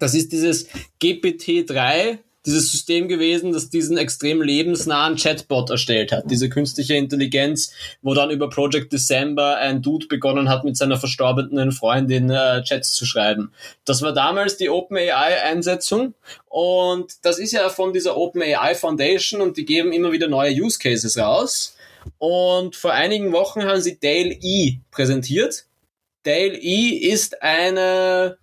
Das 0.00 0.14
ist 0.14 0.32
dieses 0.32 0.68
GPT-3 1.00 2.18
dieses 2.46 2.70
System 2.70 3.08
gewesen, 3.08 3.52
das 3.52 3.68
diesen 3.68 3.98
extrem 3.98 4.40
lebensnahen 4.40 5.16
Chatbot 5.16 5.68
erstellt 5.70 6.12
hat. 6.12 6.30
Diese 6.30 6.48
künstliche 6.48 6.94
Intelligenz, 6.94 7.72
wo 8.02 8.14
dann 8.14 8.30
über 8.30 8.48
Project 8.48 8.92
December 8.92 9.56
ein 9.56 9.82
Dude 9.82 10.06
begonnen 10.06 10.48
hat, 10.48 10.64
mit 10.64 10.76
seiner 10.76 10.96
verstorbenen 10.96 11.72
Freundin 11.72 12.30
äh, 12.30 12.62
Chats 12.62 12.92
zu 12.92 13.04
schreiben. 13.04 13.52
Das 13.84 14.02
war 14.02 14.12
damals 14.12 14.56
die 14.56 14.70
OpenAI-Einsetzung 14.70 16.14
und 16.46 17.12
das 17.22 17.38
ist 17.38 17.52
ja 17.52 17.68
von 17.68 17.92
dieser 17.92 18.16
OpenAI 18.16 18.74
Foundation 18.74 19.40
und 19.40 19.56
die 19.56 19.64
geben 19.64 19.92
immer 19.92 20.12
wieder 20.12 20.28
neue 20.28 20.52
Use 20.54 20.78
Cases 20.78 21.18
raus. 21.18 21.76
Und 22.18 22.76
vor 22.76 22.92
einigen 22.92 23.32
Wochen 23.32 23.64
haben 23.64 23.80
sie 23.80 23.98
Dale 23.98 24.36
E 24.40 24.78
präsentiert. 24.90 25.66
Dale 26.22 26.56
E 26.56 26.88
ist 26.88 27.42
eine 27.42 28.38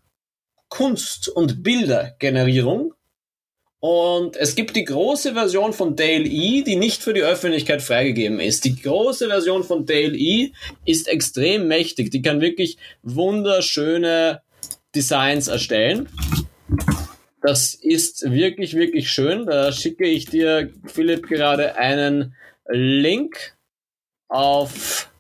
Kunst- 0.70 1.30
und 1.30 1.64
Bildergenerierung. 1.64 2.94
Und 3.84 4.38
es 4.38 4.56
gibt 4.56 4.78
die 4.78 4.86
große 4.86 5.34
Version 5.34 5.74
von 5.74 5.98
Dale 5.98 6.24
E, 6.24 6.62
die 6.62 6.78
nicht 6.78 7.04
für 7.04 7.14
die 7.14 7.22
Öffentlichkeit 7.22 7.82
freigegeben 7.82 8.40
ist. 8.40 8.64
Die 8.64 8.82
große 8.82 9.28
Version 9.28 9.66
von 9.66 9.86
Dale 9.86 10.16
E 10.16 10.54
ist 10.86 11.10
extrem 11.10 11.68
mächtig. 11.68 12.10
Die 12.10 12.22
kann 12.22 12.40
wirklich 12.40 12.78
wunderschöne 13.02 14.42
Designs 14.96 15.50
erstellen. 15.50 16.08
Das 17.42 17.74
ist 17.74 18.32
wirklich, 18.32 18.74
wirklich 18.74 19.12
schön. 19.12 19.48
Da 19.48 19.74
schicke 19.74 20.06
ich 20.06 20.28
dir, 20.28 20.72
Philipp, 20.86 21.28
gerade 21.28 21.76
einen 21.76 22.36
Link 22.70 23.58
auf 24.30 25.12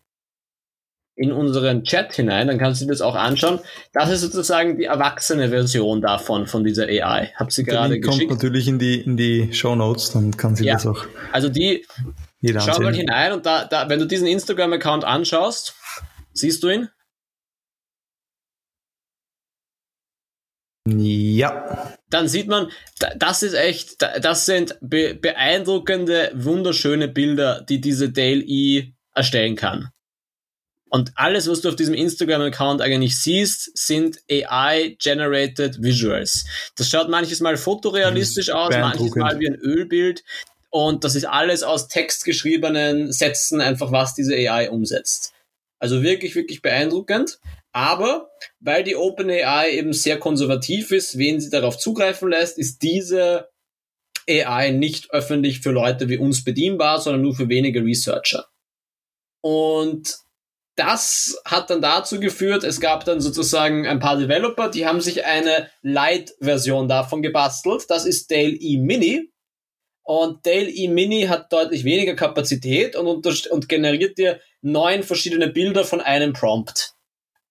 in 1.15 1.31
unseren 1.31 1.83
Chat 1.83 2.13
hinein, 2.13 2.47
dann 2.47 2.57
kannst 2.57 2.81
du 2.81 2.85
dir 2.85 2.91
das 2.91 3.01
auch 3.01 3.15
anschauen. 3.15 3.59
Das 3.91 4.09
ist 4.09 4.21
sozusagen 4.21 4.77
die 4.77 4.85
erwachsene 4.85 5.49
Version 5.49 6.01
davon, 6.01 6.47
von 6.47 6.63
dieser 6.63 6.87
AI. 6.87 7.31
Hab 7.35 7.51
sie 7.51 7.63
Der 7.63 7.73
gerade 7.73 7.93
Link 7.93 8.05
geschickt. 8.05 8.29
kommt 8.29 8.41
natürlich 8.41 8.67
in 8.67 8.79
die, 8.79 8.99
in 8.99 9.15
die 9.15 9.53
Show 9.53 9.75
Notes, 9.75 10.11
dann 10.11 10.35
kann 10.35 10.55
sie 10.55 10.65
ja. 10.65 10.73
das 10.73 10.87
auch. 10.87 11.05
Also 11.31 11.49
die, 11.49 11.85
schau 12.43 12.57
ansehen. 12.57 12.83
mal 12.83 12.95
hinein 12.95 13.31
und 13.33 13.45
da, 13.45 13.65
da, 13.65 13.89
wenn 13.89 13.99
du 13.99 14.07
diesen 14.07 14.27
Instagram-Account 14.27 15.03
anschaust, 15.03 15.75
siehst 16.33 16.63
du 16.63 16.69
ihn? 16.69 16.89
Ja. 20.85 21.93
Dann 22.09 22.27
sieht 22.27 22.47
man, 22.47 22.69
das 23.15 23.43
ist 23.43 23.53
echt, 23.53 24.01
das 24.01 24.45
sind 24.45 24.77
beeindruckende, 24.81 26.31
wunderschöne 26.33 27.07
Bilder, 27.07 27.61
die 27.61 27.79
diese 27.79 28.11
Dale 28.11 28.41
E 28.41 28.93
erstellen 29.13 29.55
kann. 29.55 29.89
Und 30.93 31.11
alles, 31.15 31.49
was 31.49 31.61
du 31.61 31.69
auf 31.69 31.75
diesem 31.75 31.95
Instagram-Account 31.95 32.79
eigentlich 32.79 33.19
siehst, 33.19 33.75
sind 33.75 34.19
AI-generated 34.29 35.81
Visuals. 35.81 36.45
Das 36.75 36.87
schaut 36.87 37.09
manches 37.09 37.39
Mal 37.39 37.57
fotorealistisch 37.57 38.51
aus, 38.51 38.69
manches 38.69 39.15
Mal 39.15 39.39
wie 39.39 39.47
ein 39.47 39.55
Ölbild. 39.55 40.23
Und 40.69 41.03
das 41.03 41.15
ist 41.15 41.25
alles 41.25 41.63
aus 41.63 41.87
textgeschriebenen 41.87 43.11
Sätzen, 43.11 43.59
einfach 43.59 43.91
was 43.91 44.13
diese 44.13 44.35
AI 44.35 44.69
umsetzt. 44.69 45.33
Also 45.79 46.03
wirklich, 46.03 46.35
wirklich 46.35 46.61
beeindruckend. 46.61 47.39
Aber 47.71 48.29
weil 48.59 48.83
die 48.83 48.95
OpenAI 48.95 49.71
eben 49.71 49.93
sehr 49.93 50.19
konservativ 50.19 50.91
ist, 50.91 51.17
wen 51.17 51.39
sie 51.39 51.49
darauf 51.49 51.79
zugreifen 51.79 52.29
lässt, 52.29 52.59
ist 52.59 52.83
diese 52.83 53.49
AI 54.29 54.69
nicht 54.69 55.09
öffentlich 55.09 55.61
für 55.61 55.71
Leute 55.71 56.07
wie 56.07 56.19
uns 56.19 56.43
bedienbar, 56.43 57.01
sondern 57.01 57.23
nur 57.23 57.35
für 57.35 57.49
wenige 57.49 57.83
Researcher. 57.83 58.45
Und 59.41 60.21
das 60.75 61.39
hat 61.45 61.69
dann 61.69 61.81
dazu 61.81 62.19
geführt, 62.19 62.63
es 62.63 62.79
gab 62.79 63.05
dann 63.05 63.21
sozusagen 63.21 63.87
ein 63.87 63.99
paar 63.99 64.17
Developer, 64.17 64.69
die 64.69 64.85
haben 64.85 65.01
sich 65.01 65.25
eine 65.25 65.69
Light-Version 65.81 66.87
davon 66.87 67.21
gebastelt. 67.21 67.85
Das 67.89 68.05
ist 68.05 68.31
Dale 68.31 68.55
E 68.59 68.77
Mini. 68.77 69.29
Und 70.01 70.45
Dale 70.45 70.69
E 70.69 70.87
Mini 70.87 71.23
hat 71.23 71.53
deutlich 71.53 71.83
weniger 71.85 72.15
Kapazität 72.15 72.95
und, 72.95 73.25
und 73.51 73.69
generiert 73.69 74.17
dir 74.17 74.39
neun 74.61 75.03
verschiedene 75.03 75.47
Bilder 75.47 75.85
von 75.85 76.01
einem 76.01 76.33
Prompt. 76.33 76.93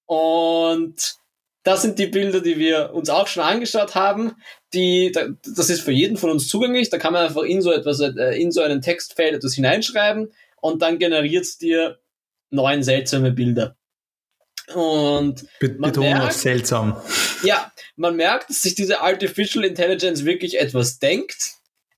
Und 0.06 1.16
das 1.62 1.82
sind 1.82 1.98
die 1.98 2.08
Bilder, 2.08 2.40
die 2.40 2.58
wir 2.58 2.92
uns 2.92 3.08
auch 3.08 3.28
schon 3.28 3.44
angeschaut 3.44 3.94
haben. 3.94 4.32
Die, 4.74 5.12
das 5.12 5.70
ist 5.70 5.82
für 5.82 5.92
jeden 5.92 6.16
von 6.16 6.30
uns 6.30 6.48
zugänglich. 6.48 6.90
Da 6.90 6.98
kann 6.98 7.12
man 7.12 7.26
einfach 7.26 7.42
in 7.42 7.62
so 7.62 7.70
etwas, 7.70 8.00
äh, 8.00 8.40
in 8.40 8.50
so 8.50 8.62
einen 8.62 8.82
Textfeld 8.82 9.34
etwas 9.34 9.54
hineinschreiben 9.54 10.32
und 10.60 10.82
dann 10.82 10.98
generiert 10.98 11.44
es 11.44 11.58
dir 11.58 12.01
neun 12.52 12.82
seltsame 12.82 13.32
Bilder. 13.32 13.76
Und 14.74 15.44
Betonung 15.58 16.10
merkt, 16.10 16.26
auf 16.26 16.32
seltsam. 16.32 16.96
Ja, 17.42 17.72
man 17.96 18.16
merkt, 18.16 18.50
dass 18.50 18.62
sich 18.62 18.74
diese 18.74 19.00
Artificial 19.00 19.64
Intelligence 19.64 20.24
wirklich 20.24 20.58
etwas 20.58 20.98
denkt. 20.98 21.54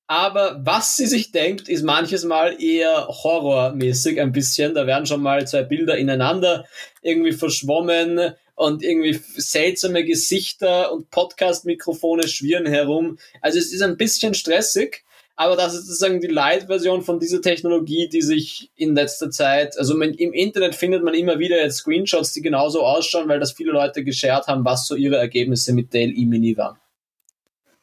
Aber 0.06 0.60
was 0.62 0.96
sie 0.96 1.06
sich 1.06 1.32
denkt, 1.32 1.68
ist 1.68 1.82
manches 1.82 2.24
Mal 2.24 2.62
eher 2.62 3.06
horrormäßig 3.08 4.20
ein 4.20 4.32
bisschen. 4.32 4.74
Da 4.74 4.86
werden 4.86 5.06
schon 5.06 5.22
mal 5.22 5.46
zwei 5.46 5.62
Bilder 5.62 5.96
ineinander 5.96 6.66
irgendwie 7.00 7.32
verschwommen 7.32 8.34
und 8.54 8.82
irgendwie 8.82 9.18
seltsame 9.36 10.04
Gesichter 10.04 10.92
und 10.92 11.10
Podcast-Mikrofone 11.10 12.28
schwirren 12.28 12.66
herum. 12.66 13.18
Also 13.40 13.58
es 13.58 13.72
ist 13.72 13.82
ein 13.82 13.96
bisschen 13.96 14.34
stressig. 14.34 15.04
Aber 15.36 15.56
das 15.56 15.74
ist 15.74 15.86
sozusagen 15.86 16.20
die 16.20 16.28
Light-Version 16.28 17.02
von 17.02 17.18
dieser 17.18 17.40
Technologie, 17.40 18.08
die 18.08 18.22
sich 18.22 18.70
in 18.76 18.94
letzter 18.94 19.30
Zeit, 19.30 19.76
also 19.78 19.96
man, 19.96 20.10
im 20.10 20.32
Internet 20.32 20.76
findet 20.76 21.02
man 21.02 21.14
immer 21.14 21.40
wieder 21.40 21.60
jetzt 21.60 21.78
Screenshots, 21.78 22.32
die 22.32 22.40
genauso 22.40 22.82
ausschauen, 22.82 23.28
weil 23.28 23.40
das 23.40 23.52
viele 23.52 23.72
Leute 23.72 24.04
geshared 24.04 24.46
haben, 24.46 24.64
was 24.64 24.86
so 24.86 24.94
ihre 24.94 25.16
Ergebnisse 25.16 25.72
mit 25.72 25.92
Dale 25.92 26.12
E-Mini 26.12 26.56
waren. 26.56 26.78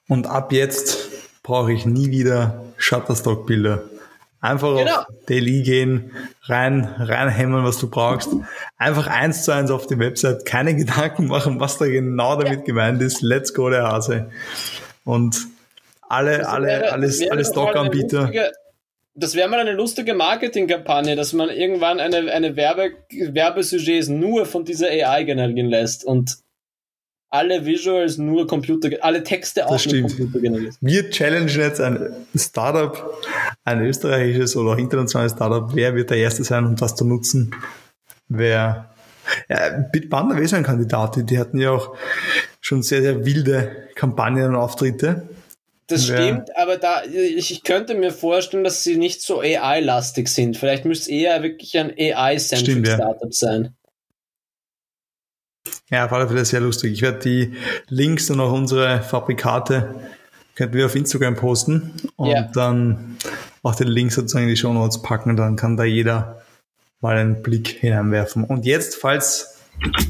Und 0.07 0.27
ab 0.27 0.53
jetzt 0.53 1.09
brauche 1.43 1.73
ich 1.73 1.85
nie 1.85 2.11
wieder 2.11 2.63
Shutterstock-Bilder. 2.77 3.83
Einfach 4.39 4.75
genau. 4.75 5.01
auf 5.01 5.05
Daily 5.27 5.61
gehen, 5.61 6.13
rein, 6.43 6.85
reinhämmern, 6.97 7.63
was 7.63 7.77
du 7.77 7.89
brauchst. 7.89 8.29
Einfach 8.77 9.05
eins 9.05 9.43
zu 9.43 9.51
eins 9.51 9.69
auf 9.69 9.85
die 9.85 9.99
Website, 9.99 10.45
keine 10.45 10.75
Gedanken 10.75 11.27
machen, 11.27 11.59
was 11.59 11.77
da 11.77 11.85
genau 11.85 12.35
damit 12.37 12.59
ja. 12.59 12.65
gemeint 12.65 13.01
ist. 13.01 13.21
Let's 13.21 13.53
go, 13.53 13.69
der 13.69 13.83
Hase. 13.83 14.31
Und 15.03 15.47
alle, 16.11 16.39
das 16.39 16.47
alle, 16.47 16.67
wäre, 16.67 16.91
alles, 16.91 17.29
alle 17.29 17.45
Stock-Anbieter. 17.45 18.31
Das 19.13 19.35
wäre 19.35 19.49
mal 19.49 19.59
eine 19.59 19.73
lustige 19.73 20.13
Marketingkampagne, 20.13 21.15
dass 21.15 21.33
man 21.33 21.49
irgendwann 21.49 21.99
eine, 21.99 22.31
eine 22.31 22.55
Werbe, 22.55 22.93
Werbesujets 23.09 24.07
nur 24.07 24.45
von 24.45 24.63
dieser 24.63 24.87
AI 24.87 25.23
generieren 25.23 25.69
lässt 25.69 26.05
und 26.05 26.37
alle 27.29 27.65
Visuals 27.65 28.17
nur 28.17 28.45
Computer, 28.45 28.89
alle 29.01 29.23
Texte 29.23 29.65
auch 29.65 29.85
nur 29.85 30.01
Computer 30.01 30.39
generiert. 30.39 30.75
Wir 30.81 31.09
challengen 31.09 31.47
jetzt 31.47 31.79
ein 31.79 32.13
Startup, 32.35 33.21
ein 33.63 33.81
österreichisches 33.85 34.55
oder 34.55 34.73
auch 34.73 34.77
internationales 34.77 35.31
Startup. 35.31 35.73
Wer 35.73 35.95
wird 35.95 36.09
der 36.09 36.17
Erste 36.17 36.43
sein 36.43 36.65
und 36.65 36.81
was 36.81 36.95
zu 36.95 37.05
nutzen? 37.05 37.55
Wer, 38.27 38.93
ja, 39.49 39.77
Bitpanda 39.91 40.35
wäre 40.35 40.47
so 40.47 40.57
ein 40.57 40.63
Kandidat. 40.63 41.29
Die 41.29 41.39
hatten 41.39 41.59
ja 41.59 41.71
auch 41.71 41.95
schon 42.59 42.83
sehr, 42.83 43.01
sehr 43.01 43.25
wilde 43.25 43.87
Kampagnen 43.95 44.47
und 44.49 44.55
Auftritte. 44.55 45.29
Das 45.91 46.07
ja. 46.07 46.15
stimmt, 46.15 46.55
aber 46.55 46.77
da 46.77 47.03
ich 47.03 47.63
könnte 47.63 47.95
mir 47.95 48.11
vorstellen, 48.11 48.63
dass 48.63 48.83
sie 48.83 48.97
nicht 48.97 49.21
so 49.21 49.41
AI-lastig 49.41 50.27
sind. 50.29 50.57
Vielleicht 50.57 50.85
müsste 50.85 51.03
es 51.03 51.07
eher 51.09 51.43
wirklich 51.43 51.77
ein 51.77 51.91
AI-centric 51.97 52.87
Startup 52.87 53.21
ja. 53.21 53.31
sein. 53.31 53.75
Ja, 55.89 56.05
auf 56.05 56.13
alle 56.13 56.27
Fälle 56.27 56.45
sehr 56.45 56.61
lustig. 56.61 56.93
Ich 56.93 57.01
werde 57.01 57.19
die 57.19 57.53
Links 57.89 58.29
und 58.29 58.39
auch 58.39 58.53
unsere 58.53 59.01
Fabrikate 59.01 59.95
könnten 60.55 60.75
wir 60.75 60.85
auf 60.85 60.95
Instagram 60.95 61.35
posten 61.35 61.91
und 62.15 62.29
ja. 62.29 62.49
dann 62.53 63.17
auch 63.61 63.75
den 63.75 63.87
Link 63.87 64.11
sozusagen 64.11 64.45
in 64.45 64.49
die 64.49 64.57
Show 64.57 64.73
Notes 64.73 65.01
packen. 65.01 65.35
Dann 65.35 65.55
kann 65.55 65.77
da 65.77 65.83
jeder 65.83 66.41
mal 67.01 67.17
einen 67.17 67.41
Blick 67.41 67.67
hineinwerfen. 67.67 68.43
Und 68.43 68.65
jetzt, 68.65 68.95
falls 68.95 69.51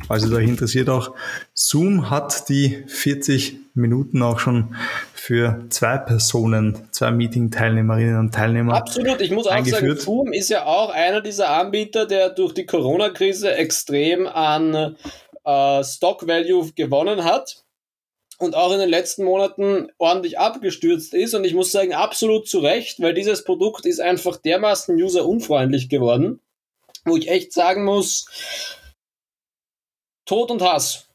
falls 0.07 0.23
es 0.23 0.31
euch 0.31 0.47
interessiert 0.47 0.89
auch, 0.89 1.15
Zoom 1.53 2.09
hat 2.09 2.49
die 2.49 2.83
40 2.87 3.57
Minuten 3.73 4.21
auch 4.21 4.39
schon 4.39 4.75
für 5.23 5.67
zwei 5.69 5.99
Personen, 5.99 6.87
zwei 6.89 7.11
Meeting-Teilnehmerinnen 7.11 8.17
und 8.17 8.33
Teilnehmer. 8.33 8.73
Absolut, 8.73 9.21
ich 9.21 9.29
muss 9.29 9.45
auch 9.45 9.63
sagen, 9.63 9.95
Zoom 9.95 10.33
ist 10.33 10.49
ja 10.49 10.65
auch 10.65 10.89
einer 10.89 11.21
dieser 11.21 11.51
Anbieter, 11.51 12.07
der 12.07 12.31
durch 12.31 12.55
die 12.55 12.65
Corona-Krise 12.65 13.53
extrem 13.53 14.25
an 14.25 14.95
äh, 15.43 15.83
Stock 15.83 16.27
Value 16.27 16.71
gewonnen 16.73 17.23
hat 17.23 17.63
und 18.39 18.55
auch 18.55 18.73
in 18.73 18.79
den 18.79 18.89
letzten 18.89 19.23
Monaten 19.23 19.89
ordentlich 19.99 20.39
abgestürzt 20.39 21.13
ist. 21.13 21.35
Und 21.35 21.43
ich 21.43 21.53
muss 21.53 21.71
sagen, 21.71 21.93
absolut 21.93 22.47
zu 22.47 22.57
Recht, 22.57 22.99
weil 22.99 23.13
dieses 23.13 23.43
Produkt 23.43 23.85
ist 23.85 24.01
einfach 24.01 24.37
dermaßen 24.37 24.99
userunfreundlich 24.99 25.87
geworden, 25.87 26.39
wo 27.05 27.15
ich 27.15 27.29
echt 27.29 27.53
sagen 27.53 27.85
muss, 27.85 28.25
Tod 30.25 30.49
und 30.49 30.63
Hass. 30.63 31.10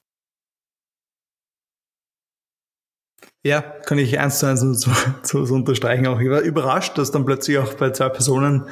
Ja, 3.47 3.61
kann 3.61 3.99
ich 3.99 4.18
eins 4.18 4.40
zu 4.40 4.47
eins 4.47 4.61
so, 4.61 4.90
so, 5.22 5.44
so 5.44 5.55
unterstreichen. 5.55 6.05
Auch 6.09 6.18
ich 6.18 6.28
war 6.28 6.40
überrascht, 6.40 6.99
dass 6.99 7.12
dann 7.12 7.24
plötzlich 7.24 7.59
auch 7.59 7.74
bei 7.74 7.90
zwei 7.90 8.09
Personen, 8.09 8.62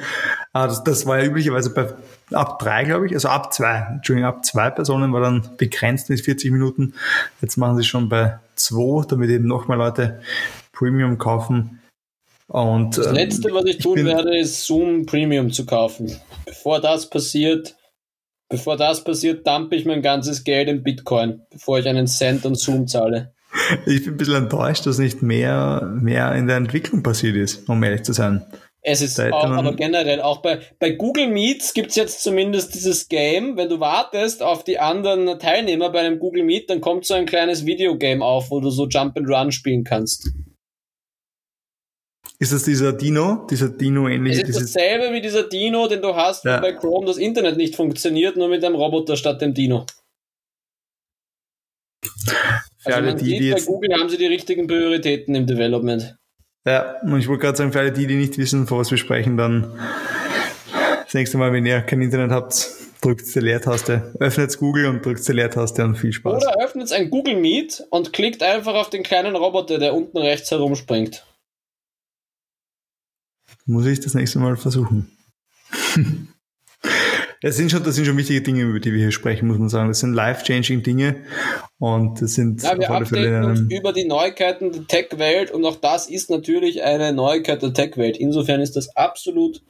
äh, 0.53 0.67
das, 0.67 0.83
das 0.83 1.05
war 1.05 1.17
ja 1.17 1.25
üblicherweise 1.25 1.73
bei 1.73 1.93
ab 2.35 2.59
drei, 2.59 2.83
glaube 2.83 3.05
ich, 3.05 3.13
also 3.13 3.29
ab 3.29 3.53
zwei, 3.53 3.87
Entschuldigung, 3.93 4.27
ab 4.27 4.43
zwei 4.43 4.69
Personen 4.71 5.13
war 5.13 5.21
dann 5.21 5.49
begrenzt 5.55 6.09
mit 6.09 6.19
40 6.19 6.51
Minuten. 6.51 6.93
Jetzt 7.41 7.55
machen 7.55 7.77
sie 7.77 7.85
schon 7.85 8.09
bei 8.09 8.37
zwei, 8.55 9.05
damit 9.07 9.29
eben 9.29 9.47
noch 9.47 9.69
mehr 9.69 9.77
Leute 9.77 10.19
Premium 10.73 11.17
kaufen. 11.17 11.79
Und, 12.47 12.97
das 12.97 13.13
Letzte, 13.13 13.53
was 13.53 13.63
ich, 13.65 13.77
ich 13.77 13.83
tun 13.83 14.03
werde, 14.03 14.37
ist 14.37 14.65
Zoom 14.65 15.05
Premium 15.05 15.51
zu 15.51 15.65
kaufen. 15.65 16.19
Bevor 16.45 16.81
das 16.81 17.09
passiert, 17.09 17.77
bevor 18.49 18.75
das 18.75 19.05
passiert, 19.05 19.47
dumpe 19.47 19.77
ich 19.77 19.85
mein 19.85 20.01
ganzes 20.01 20.43
Geld 20.43 20.67
in 20.67 20.83
Bitcoin, 20.83 21.43
bevor 21.49 21.79
ich 21.79 21.87
einen 21.87 22.07
Cent 22.07 22.45
an 22.45 22.55
Zoom 22.55 22.87
zahle. 22.87 23.34
Ich 23.85 24.03
bin 24.03 24.13
ein 24.13 24.17
bisschen 24.17 24.35
enttäuscht, 24.35 24.85
dass 24.85 24.97
nicht 24.97 25.21
mehr, 25.21 25.93
mehr 26.01 26.33
in 26.35 26.47
der 26.47 26.57
Entwicklung 26.57 27.03
passiert 27.03 27.35
ist, 27.35 27.67
um 27.69 27.81
ehrlich 27.83 28.03
zu 28.03 28.13
sein. 28.13 28.45
Es 28.87 29.01
ist 29.01 29.19
auch, 29.19 29.49
aber 29.49 29.73
generell, 29.73 30.21
auch 30.21 30.43
bei, 30.43 30.59
bei 30.77 30.91
Google 30.91 31.27
Meets 31.27 31.73
gibt's 31.73 31.95
jetzt 31.95 32.21
zumindest 32.21 32.75
dieses 32.75 33.09
Game, 33.09 33.57
wenn 33.57 33.67
du 33.67 33.79
wartest 33.79 34.43
auf 34.43 34.63
die 34.63 34.77
anderen 34.77 35.39
Teilnehmer 35.39 35.89
bei 35.89 36.01
einem 36.01 36.19
Google 36.19 36.43
Meet, 36.43 36.69
dann 36.69 36.81
kommt 36.81 37.03
so 37.05 37.15
ein 37.15 37.25
kleines 37.25 37.65
Videogame 37.65 38.23
auf, 38.23 38.51
wo 38.51 38.59
du 38.59 38.69
so 38.69 38.87
Jump 38.87 39.17
and 39.17 39.27
Run 39.27 39.51
spielen 39.51 39.83
kannst. 39.83 40.29
Ist 42.37 42.53
das 42.53 42.63
dieser 42.63 42.93
Dino? 42.93 43.47
Dieser 43.49 43.69
Dino-ähnliche? 43.69 44.43
Es 44.43 44.49
ist 44.49 44.75
dasselbe 44.75 45.13
wie 45.13 45.21
dieser 45.21 45.43
Dino, 45.43 45.87
den 45.87 46.03
du 46.03 46.15
hast, 46.15 46.45
ja. 46.45 46.57
wo 46.57 46.61
bei 46.61 46.73
Chrome 46.73 47.07
das 47.07 47.17
Internet 47.17 47.57
nicht 47.57 47.75
funktioniert, 47.75 48.37
nur 48.37 48.49
mit 48.49 48.63
einem 48.63 48.75
Roboter 48.75 49.15
statt 49.15 49.41
dem 49.41 49.55
Dino. 49.55 49.87
Für 52.85 52.95
also 52.95 53.09
alle, 53.09 53.15
die, 53.15 53.25
sieht, 53.25 53.39
die 53.41 53.51
bei 53.51 53.61
Google 53.61 53.93
haben 53.99 54.09
sie 54.09 54.17
die 54.17 54.27
richtigen 54.27 54.67
Prioritäten 54.67 55.33
im 55.33 55.47
Development. 55.47 56.15
Ja, 56.67 57.01
und 57.01 57.19
ich 57.19 57.27
wollte 57.27 57.41
gerade 57.41 57.57
sagen, 57.57 57.71
für 57.71 57.79
alle 57.79 57.91
die, 57.91 58.05
die 58.05 58.15
nicht 58.15 58.37
wissen, 58.37 58.67
vor 58.67 58.79
was 58.79 58.91
wir 58.91 58.99
sprechen, 58.99 59.37
dann 59.37 59.73
das 61.03 61.13
nächste 61.13 61.37
Mal, 61.39 61.51
wenn 61.51 61.65
ihr 61.65 61.81
kein 61.81 62.01
Internet 62.01 62.29
habt, 62.29 62.69
drückt 63.01 63.33
die 63.33 63.39
Leertaste, 63.39 64.13
öffnet 64.19 64.55
Google 64.59 64.85
und 64.85 65.03
drückt 65.03 65.27
die 65.27 65.31
Leertaste 65.31 65.83
und 65.83 65.95
viel 65.95 66.13
Spaß. 66.13 66.43
Oder 66.43 66.63
öffnet 66.63 66.91
ein 66.91 67.09
Google 67.09 67.37
Meet 67.37 67.83
und 67.89 68.13
klickt 68.13 68.43
einfach 68.43 68.75
auf 68.75 68.91
den 68.91 69.01
kleinen 69.01 69.35
Roboter, 69.35 69.79
der 69.79 69.95
unten 69.95 70.19
rechts 70.19 70.51
herumspringt. 70.51 71.25
Muss 73.65 73.87
ich 73.87 73.99
das 73.99 74.13
nächste 74.13 74.37
Mal 74.37 74.57
versuchen. 74.57 75.11
Das 77.45 77.57
sind, 77.57 77.69
schon, 77.69 77.83
das 77.83 77.93
sind 77.93 78.05
schon 78.05 78.17
wichtige 78.17 78.41
Dinge, 78.41 78.63
über 78.63 78.79
die 78.79 78.91
wir 78.91 78.99
hier 78.99 79.11
sprechen, 79.11 79.47
muss 79.47 79.59
man 79.59 79.69
sagen. 79.69 79.89
Das 79.89 79.99
sind 79.99 80.15
life-changing 80.15 80.81
Dinge 80.81 81.17
und 81.77 82.19
das 82.19 82.33
sind 82.33 82.63
ja, 82.63 82.75
wir 82.75 82.89
auf 82.89 82.95
alle 82.95 83.05
Fälle 83.05 83.45
uns 83.45 83.59
über 83.71 83.93
die 83.93 84.05
Neuigkeiten 84.05 84.71
der 84.71 84.87
Tech-Welt 84.87 85.51
und 85.51 85.63
auch 85.63 85.75
das 85.75 86.09
ist 86.09 86.31
natürlich 86.31 86.81
eine 86.81 87.13
Neuigkeit 87.13 87.61
der 87.61 87.71
Tech-Welt. 87.71 88.17
Insofern 88.17 88.61
ist 88.61 88.75
das 88.75 88.95
absolut 88.95 89.61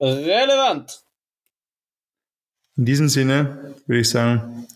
relevant. 0.00 1.02
In 2.78 2.86
diesem 2.86 3.10
Sinne 3.10 3.74
würde 3.86 4.00
ich 4.00 4.08
sagen, 4.08 4.66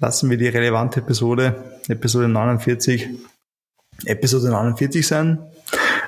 lassen 0.00 0.28
wir 0.28 0.36
die 0.36 0.48
relevante 0.48 1.00
Episode, 1.00 1.78
Episode 1.88 2.28
49, 2.28 3.08
Episode 4.04 4.50
49 4.50 5.06
sein. 5.06 5.38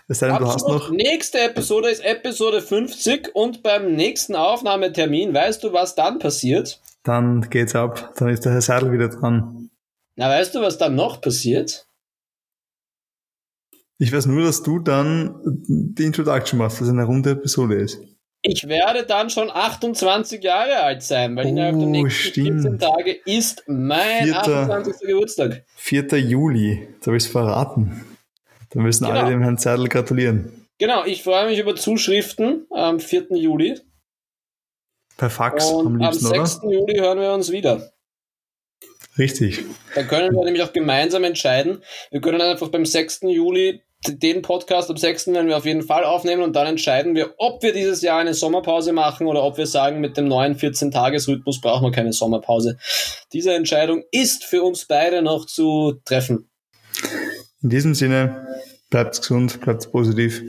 Es 0.09 0.21
sei 0.21 0.29
denn, 0.29 0.39
du 0.39 0.47
hast 0.47 0.69
noch. 0.69 0.91
Nächste 0.91 1.41
Episode 1.41 1.91
ist 1.91 2.05
Episode 2.05 2.63
50 2.63 3.35
und 3.35 3.63
beim 3.63 3.95
nächsten 3.95 4.37
Aufnahmetermin, 4.37 5.35
weißt 5.35 5.65
du, 5.65 5.73
was 5.73 5.97
dann 5.97 6.21
passiert? 6.21 6.81
Dann 7.03 7.49
geht's 7.51 7.75
ab. 7.75 8.13
Dann 8.17 8.29
ist 8.29 8.45
der 8.45 8.53
Herr 8.53 8.61
Seidel 8.61 8.93
wieder 8.93 9.09
dran. 9.09 9.71
Na, 10.15 10.29
weißt 10.29 10.55
du, 10.55 10.61
was 10.61 10.79
dann 10.79 10.95
noch 10.95 11.21
passiert? 11.21 11.87
Ich 13.99 14.13
weiß 14.13 14.27
nur, 14.27 14.45
dass 14.45 14.63
du 14.63 14.79
dann 14.79 15.41
die 15.45 16.05
Introduction 16.05 16.59
machst, 16.59 16.81
was 16.81 16.89
eine 16.89 17.05
runde 17.05 17.31
Episode 17.31 17.77
ist. 17.77 17.99
Ich 18.43 18.69
werde 18.69 19.05
dann 19.05 19.29
schon 19.29 19.51
28 19.51 20.43
Jahre 20.43 20.77
alt 20.77 21.03
sein, 21.03 21.35
weil 21.35 21.49
innerhalb 21.49 21.77
oh, 21.77 21.81
der 21.81 21.89
nächsten 21.89 22.31
stimmt. 22.31 22.63
14 22.63 22.79
Tage 22.79 23.13
ist 23.25 23.65
mein 23.67 24.25
4. 24.25 24.39
28. 24.39 25.09
Geburtstag. 25.09 25.65
4. 25.77 26.07
Juli, 26.21 26.89
da 27.01 27.07
habe 27.07 27.17
ich 27.17 27.25
es 27.25 27.31
verraten. 27.31 28.05
Da 28.71 28.81
müssen 28.81 29.05
genau. 29.07 29.19
alle 29.19 29.31
dem 29.31 29.43
Herrn 29.43 29.59
Zeidel 29.59 29.89
gratulieren. 29.89 30.67
Genau, 30.79 31.05
ich 31.05 31.23
freue 31.23 31.47
mich 31.47 31.59
über 31.59 31.75
Zuschriften 31.75 32.67
am 32.71 33.01
4. 33.01 33.29
Juli. 33.31 33.81
Per 35.17 35.31
Fax 35.31 35.71
Und 35.71 35.87
am 35.87 35.97
liebsten, 35.97 36.27
am 36.27 36.47
6. 36.47 36.63
Oder? 36.63 36.73
Juli 36.75 36.99
hören 36.99 37.21
wir 37.21 37.33
uns 37.33 37.51
wieder. 37.51 37.93
Richtig. 39.19 39.65
Da 39.95 40.03
können 40.03 40.35
wir 40.35 40.45
nämlich 40.45 40.63
auch 40.63 40.75
gemeinsam 40.75 41.25
entscheiden. 41.25 41.83
Wir 42.11 42.21
können 42.21 42.43
einfach 42.43 42.69
beim 42.69 42.85
6. 42.85 43.21
Juli 43.23 43.81
den 44.09 44.43
Podcast 44.43 44.91
am 44.91 44.97
6. 44.97 45.29
werden 45.29 45.49
wir 45.49 45.57
auf 45.57 45.65
jeden 45.65 45.83
Fall 45.83 46.05
aufnehmen 46.05 46.43
und 46.43 46.55
dann 46.55 46.67
entscheiden 46.67 47.15
wir, 47.15 47.35
ob 47.39 47.63
wir 47.63 47.73
dieses 47.73 48.03
Jahr 48.03 48.21
eine 48.21 48.35
Sommerpause 48.35 48.93
machen 48.93 49.27
oder 49.27 49.43
ob 49.43 49.57
wir 49.57 49.67
sagen, 49.67 50.01
mit 50.01 50.17
dem 50.17 50.29
neuen 50.29 50.57
14-Tages-Rhythmus 50.57 51.61
brauchen 51.61 51.85
wir 51.85 51.93
keine 51.93 52.13
Sommerpause. 52.13 52.79
Diese 53.33 53.55
Entscheidung 53.55 54.05
ist 54.13 54.45
für 54.45 54.63
uns 54.63 54.85
beide 54.85 55.23
noch 55.23 55.47
zu 55.47 56.01
treffen. 56.05 56.51
In 57.63 57.71
diesem 57.71 57.95
Sinne, 57.95 58.47
bleibt 58.91 59.21
gesund, 59.21 59.61
bleibt 59.61 59.91
positiv, 59.91 60.43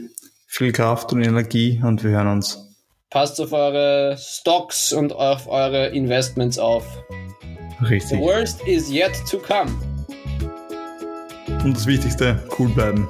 viel 0.46 0.72
Kraft 0.72 1.12
und 1.12 1.22
Energie 1.22 1.80
und 1.84 2.04
wir 2.04 2.10
hören 2.10 2.28
uns. 2.28 2.64
Passt 3.10 3.40
auf 3.40 3.52
eure 3.52 4.16
Stocks 4.18 4.92
und 4.92 5.12
auf 5.12 5.48
eure 5.48 5.88
Investments 5.88 6.58
auf. 6.58 6.84
Richtig. 7.80 8.18
The 8.18 8.18
worst 8.18 8.60
is 8.66 8.90
yet 8.90 9.12
to 9.30 9.38
come. 9.38 9.70
Und 11.64 11.76
das 11.76 11.86
Wichtigste, 11.86 12.44
cool 12.58 12.68
bleiben. 12.68 13.08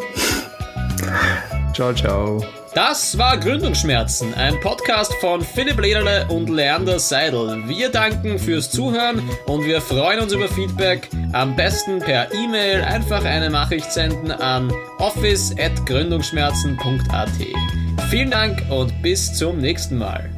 ciao, 1.75 1.93
ciao. 1.93 2.43
Das 2.81 3.19
war 3.19 3.37
Gründungsschmerzen, 3.37 4.35
ein 4.35 4.61
Podcast 4.61 5.13
von 5.15 5.43
Philipp 5.43 5.81
Lederle 5.81 6.29
und 6.29 6.49
Leander 6.49 7.01
Seidel. 7.01 7.67
Wir 7.67 7.89
danken 7.89 8.39
fürs 8.39 8.71
Zuhören 8.71 9.21
und 9.47 9.67
wir 9.67 9.81
freuen 9.81 10.21
uns 10.21 10.33
über 10.33 10.47
Feedback. 10.47 11.09
Am 11.33 11.57
besten 11.57 11.99
per 11.99 12.33
E-Mail 12.33 12.83
einfach 12.83 13.25
eine 13.25 13.51
Nachricht 13.51 13.91
senden 13.91 14.31
an 14.31 14.73
office.gründungsschmerzen.at. 14.99 17.31
Vielen 18.11 18.31
Dank 18.31 18.63
und 18.71 19.03
bis 19.03 19.35
zum 19.35 19.59
nächsten 19.59 19.99
Mal. 19.99 20.31